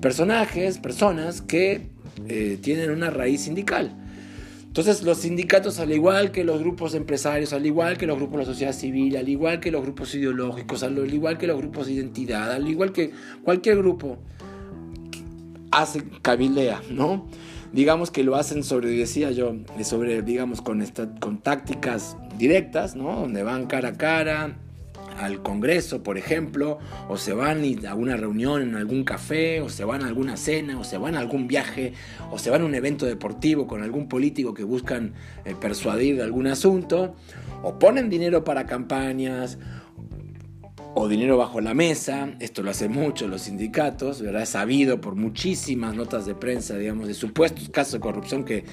personajes, 0.00 0.78
personas 0.78 1.42
que 1.42 1.90
eh, 2.28 2.58
tienen 2.60 2.90
una 2.90 3.10
raíz 3.10 3.42
sindical. 3.42 3.94
Entonces 4.68 5.02
los 5.02 5.18
sindicatos, 5.18 5.80
al 5.80 5.92
igual 5.92 6.30
que 6.30 6.44
los 6.44 6.60
grupos 6.60 6.94
empresarios, 6.94 7.52
al 7.52 7.66
igual 7.66 7.98
que 7.98 8.06
los 8.06 8.16
grupos 8.16 8.38
de 8.38 8.46
la 8.46 8.52
sociedad 8.52 8.72
civil, 8.72 9.16
al 9.16 9.28
igual 9.28 9.58
que 9.60 9.70
los 9.70 9.82
grupos 9.82 10.14
ideológicos, 10.14 10.82
al 10.82 11.12
igual 11.12 11.36
que 11.36 11.46
los 11.46 11.58
grupos 11.58 11.86
de 11.86 11.94
identidad, 11.94 12.52
al 12.52 12.68
igual 12.68 12.92
que 12.92 13.10
cualquier 13.42 13.78
grupo, 13.78 14.18
hace 15.70 16.02
cabildea, 16.22 16.80
¿no? 16.90 17.26
digamos 17.72 18.10
que 18.10 18.24
lo 18.24 18.36
hacen 18.36 18.64
sobre, 18.64 18.90
decía 18.90 19.30
yo, 19.30 19.54
sobre, 19.82 20.22
digamos, 20.22 20.62
con, 20.62 20.84
con 21.20 21.38
tácticas 21.38 22.16
directas, 22.38 22.96
¿no? 22.96 23.20
Donde 23.20 23.42
van 23.42 23.66
cara 23.66 23.90
a 23.90 23.92
cara, 23.92 24.56
al 25.18 25.42
Congreso, 25.42 26.02
por 26.02 26.18
ejemplo, 26.18 26.78
o 27.08 27.16
se 27.16 27.32
van 27.32 27.62
a 27.86 27.94
una 27.94 28.16
reunión 28.16 28.62
en 28.62 28.76
algún 28.76 29.04
café, 29.04 29.60
o 29.60 29.68
se 29.68 29.84
van 29.84 30.02
a 30.02 30.06
alguna 30.06 30.36
cena, 30.36 30.78
o 30.78 30.84
se 30.84 30.98
van 30.98 31.14
a 31.14 31.18
algún 31.18 31.48
viaje, 31.48 31.92
o 32.30 32.38
se 32.38 32.50
van 32.50 32.62
a 32.62 32.64
un 32.64 32.74
evento 32.74 33.06
deportivo 33.06 33.66
con 33.66 33.82
algún 33.82 34.08
político 34.08 34.54
que 34.54 34.64
buscan 34.64 35.14
eh, 35.44 35.54
persuadir 35.60 36.16
de 36.16 36.22
algún 36.22 36.46
asunto, 36.46 37.14
o 37.62 37.78
ponen 37.78 38.08
dinero 38.08 38.44
para 38.44 38.66
campañas, 38.66 39.58
o 40.94 41.08
dinero 41.08 41.36
bajo 41.36 41.60
la 41.60 41.74
mesa, 41.74 42.30
esto 42.40 42.62
lo 42.62 42.70
hacen 42.70 42.92
mucho 42.92 43.28
los 43.28 43.42
sindicatos, 43.42 44.20
¿verdad? 44.20 44.42
Es 44.42 44.48
sabido 44.50 45.00
por 45.00 45.14
muchísimas 45.14 45.94
notas 45.94 46.26
de 46.26 46.34
prensa, 46.34 46.76
digamos, 46.76 47.06
de 47.06 47.14
supuestos 47.14 47.68
casos 47.68 47.94
de 47.94 48.00
corrupción 48.00 48.44
que, 48.44 48.64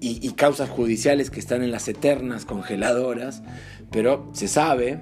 y, 0.00 0.26
y 0.26 0.32
causas 0.32 0.70
judiciales 0.70 1.30
que 1.30 1.40
están 1.40 1.62
en 1.62 1.70
las 1.70 1.86
eternas 1.88 2.46
congeladoras, 2.46 3.42
pero 3.90 4.30
se 4.32 4.48
sabe, 4.48 5.00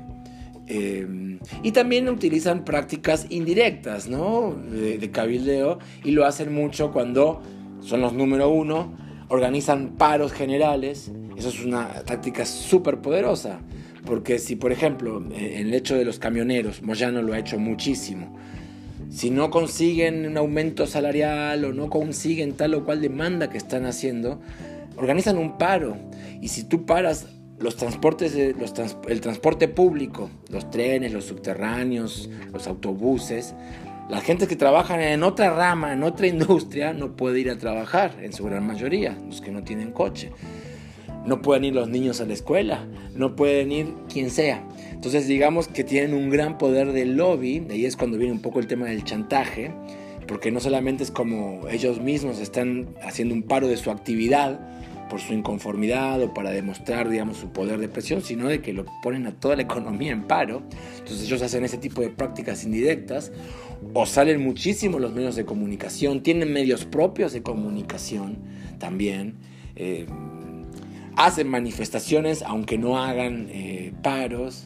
eh, 0.69 1.39
y 1.63 1.73
también 1.73 2.09
utilizan 2.09 2.65
prácticas 2.65 3.27
indirectas, 3.31 4.09
¿no? 4.09 4.55
De, 4.55 5.11
cabildeo 5.11 5.79
y 6.05 6.11
lo 6.11 6.27
hacen 6.27 6.53
mucho 6.53 6.93
cuando 6.93 7.43
son 7.81 8.03
los 8.03 8.13
número 8.13 8.51
uno, 8.51 8.95
organizan 9.29 9.95
paros 9.97 10.33
generales. 10.33 11.11
Eso 11.37 11.49
es 11.49 11.65
una 11.65 11.89
táctica 12.05 12.45
súper 12.45 12.99
poderosa. 12.99 13.61
Porque 14.05 14.39
si, 14.39 14.57
por 14.57 14.73
ejemplo, 14.73 15.23
en 15.35 15.67
el 15.67 15.75
hecho 15.75 15.97
de 15.97 16.05
los 16.05 16.19
camioneros, 16.19 16.83
Moyano 16.83 17.23
lo 17.23 17.33
ha 17.33 17.39
hecho 17.39 17.59
muchísimo. 17.59 18.37
Si 19.11 19.31
no 19.31 19.51
consiguen 19.51 20.27
un 20.27 20.37
aumento 20.37 20.87
salarial 20.87 21.65
o 21.65 21.73
no 21.73 21.89
consiguen 21.89 22.53
tal 22.53 22.75
o 22.75 22.85
cual 22.85 23.01
demanda 23.01 23.51
que 23.51 23.59
están 23.59 23.87
haciendo, 23.87 24.41
organizan 24.97 25.39
un 25.39 25.57
paro. 25.59 25.97
Y 26.41 26.49
si 26.49 26.65
tú 26.65 26.85
paras 26.87 27.27
los 27.61 27.77
transportes, 27.77 28.35
los 28.57 28.75
el 29.09 29.21
transporte 29.21 29.69
público, 29.69 30.31
los 30.49 30.71
trenes, 30.71 31.13
los 31.13 31.25
subterráneos, 31.25 32.31
los 32.53 32.67
autobuses, 32.67 33.55
la 34.09 34.21
gente 34.21 34.47
que 34.47 34.57
trabaja 34.57 35.13
en 35.13 35.23
otra 35.23 35.55
rama, 35.55 35.93
en 35.93 36.03
otra 36.03 36.27
industria, 36.27 36.93
no 36.93 37.17
puede 37.17 37.41
ir 37.41 37.51
a 37.51 37.59
trabajar, 37.59 38.17
en 38.23 38.33
su 38.33 38.45
gran 38.45 38.67
mayoría, 38.67 39.19
los 39.27 39.41
que 39.41 39.51
no 39.51 39.65
tienen 39.65 39.93
coche. 39.93 40.31
No 41.27 41.43
pueden 41.43 41.65
ir 41.65 41.75
los 41.75 41.89
niños 41.89 42.21
a 42.23 42.25
la 42.25 42.33
escuela, 42.33 42.87
no 43.15 43.37
pueden 43.37 43.71
ir 43.71 43.93
quien 44.11 44.31
sea. 44.31 44.65
Entonces 44.93 45.27
digamos 45.27 45.69
que 45.69 45.85
tienen 45.85 46.15
un 46.15 46.31
gran 46.31 46.57
poder 46.57 46.93
de 46.93 47.05
lobby, 47.05 47.67
ahí 47.71 47.85
es 47.85 47.97
cuando 47.97 48.17
viene 48.17 48.33
un 48.33 48.41
poco 48.41 48.61
el 48.61 48.67
tema 48.67 48.87
del 48.87 49.05
chantaje, 49.05 49.73
porque 50.27 50.51
no 50.51 50.61
solamente 50.61 51.03
es 51.03 51.11
como 51.11 51.69
ellos 51.69 52.01
mismos 52.01 52.39
están 52.39 52.89
haciendo 53.03 53.35
un 53.35 53.43
paro 53.43 53.69
de 53.69 53.77
su 53.77 53.91
actividad, 53.91 54.59
por 55.09 55.21
su 55.21 55.33
inconformidad 55.33 56.23
o 56.23 56.35
para 56.35 56.51
demostrar, 56.51 57.09
digamos, 57.09 57.39
su 57.39 57.51
poder 57.51 57.79
de 57.79 57.89
presión, 57.89 58.23
sino 58.23 58.49
de 58.49 58.61
que 58.61 58.73
lo 58.73 58.85
ponen 59.03 59.27
a 59.27 59.33
toda 59.33 59.57
la 59.57 59.63
economía 59.63 60.13
en 60.13 60.25
paro. 60.25 60.63
Entonces 60.99 61.23
ellos 61.27 61.43
hacen 61.43 61.65
ese 61.65 61.79
tipo 61.79 62.01
de 62.03 62.11
prácticas 62.11 62.65
indirectas 62.65 63.33
o 63.95 64.07
salen 64.07 64.43
muchísimo 64.43 64.99
los 64.99 65.13
medios 65.13 65.37
de 65.37 65.45
comunicación, 65.45 66.23
tienen 66.23 66.53
medios 66.53 66.85
propios 66.85 67.33
de 67.33 67.43
comunicación 67.43 68.39
también. 68.79 69.35
Eh, 69.77 70.07
hacen 71.17 71.49
manifestaciones 71.49 72.43
aunque 72.43 72.79
no 72.79 72.99
hagan 73.03 73.49
eh, 73.51 73.93
paros, 74.03 74.65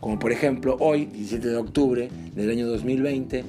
como 0.00 0.18
por 0.18 0.32
ejemplo 0.32 0.76
hoy, 0.80 1.06
17 1.06 1.48
de 1.48 1.56
octubre 1.56 2.08
del 2.34 2.50
año 2.50 2.66
2020, 2.66 3.44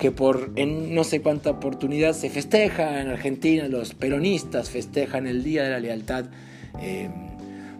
que 0.00 0.10
por 0.10 0.50
en 0.56 0.94
no 0.94 1.04
sé 1.04 1.20
cuánta 1.20 1.50
oportunidad 1.50 2.14
se 2.14 2.30
festeja 2.30 3.02
en 3.02 3.08
Argentina, 3.08 3.68
los 3.68 3.94
peronistas 3.94 4.70
festejan 4.70 5.26
el 5.26 5.44
Día 5.44 5.62
de 5.62 5.70
la 5.70 5.78
Lealtad, 5.78 6.24
eh, 6.80 7.10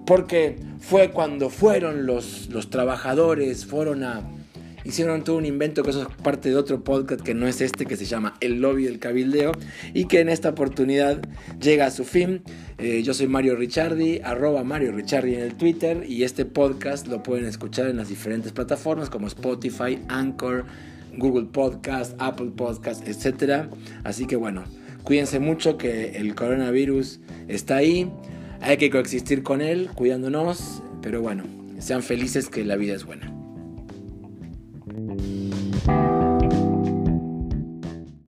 porque 0.06 0.56
fue 0.78 1.10
cuando 1.10 1.48
fueron 1.48 2.04
los, 2.04 2.48
los 2.50 2.68
trabajadores, 2.68 3.64
fueron 3.64 4.04
a 4.04 4.22
hicieron 4.84 5.24
todo 5.24 5.36
un 5.36 5.46
invento 5.46 5.82
que 5.82 5.90
eso 5.90 6.02
es 6.02 6.08
parte 6.22 6.48
de 6.48 6.56
otro 6.56 6.82
podcast 6.82 7.22
que 7.22 7.34
no 7.34 7.46
es 7.46 7.60
este, 7.60 7.86
que 7.86 7.96
se 7.96 8.04
llama 8.04 8.34
El 8.40 8.60
Lobby 8.60 8.84
del 8.84 8.98
Cabildeo, 8.98 9.52
y 9.94 10.04
que 10.06 10.20
en 10.20 10.28
esta 10.28 10.50
oportunidad 10.50 11.20
llega 11.60 11.86
a 11.86 11.90
su 11.90 12.04
fin. 12.04 12.42
Eh, 12.78 13.02
yo 13.02 13.14
soy 13.14 13.28
Mario 13.28 13.56
Ricciardi, 13.56 14.20
arroba 14.22 14.64
Mario 14.64 14.92
Ricciardi 14.92 15.34
en 15.34 15.40
el 15.40 15.54
Twitter, 15.54 16.04
y 16.08 16.24
este 16.24 16.44
podcast 16.44 17.08
lo 17.08 17.22
pueden 17.22 17.46
escuchar 17.46 17.86
en 17.86 17.96
las 17.96 18.08
diferentes 18.08 18.52
plataformas 18.52 19.10
como 19.10 19.26
Spotify, 19.26 19.98
Anchor, 20.08 20.66
Google 21.16 21.46
Podcast, 21.46 22.14
Apple 22.18 22.52
Podcast, 22.56 23.06
etc. 23.06 23.66
Así 24.04 24.26
que 24.26 24.36
bueno, 24.36 24.64
cuídense 25.02 25.40
mucho 25.40 25.76
que 25.76 26.16
el 26.16 26.34
coronavirus 26.34 27.20
está 27.48 27.76
ahí, 27.76 28.10
hay 28.60 28.76
que 28.76 28.90
coexistir 28.90 29.42
con 29.42 29.60
él, 29.60 29.90
cuidándonos, 29.94 30.82
pero 31.02 31.22
bueno, 31.22 31.44
sean 31.78 32.02
felices 32.02 32.48
que 32.48 32.64
la 32.64 32.76
vida 32.76 32.94
es 32.94 33.04
buena. 33.04 33.39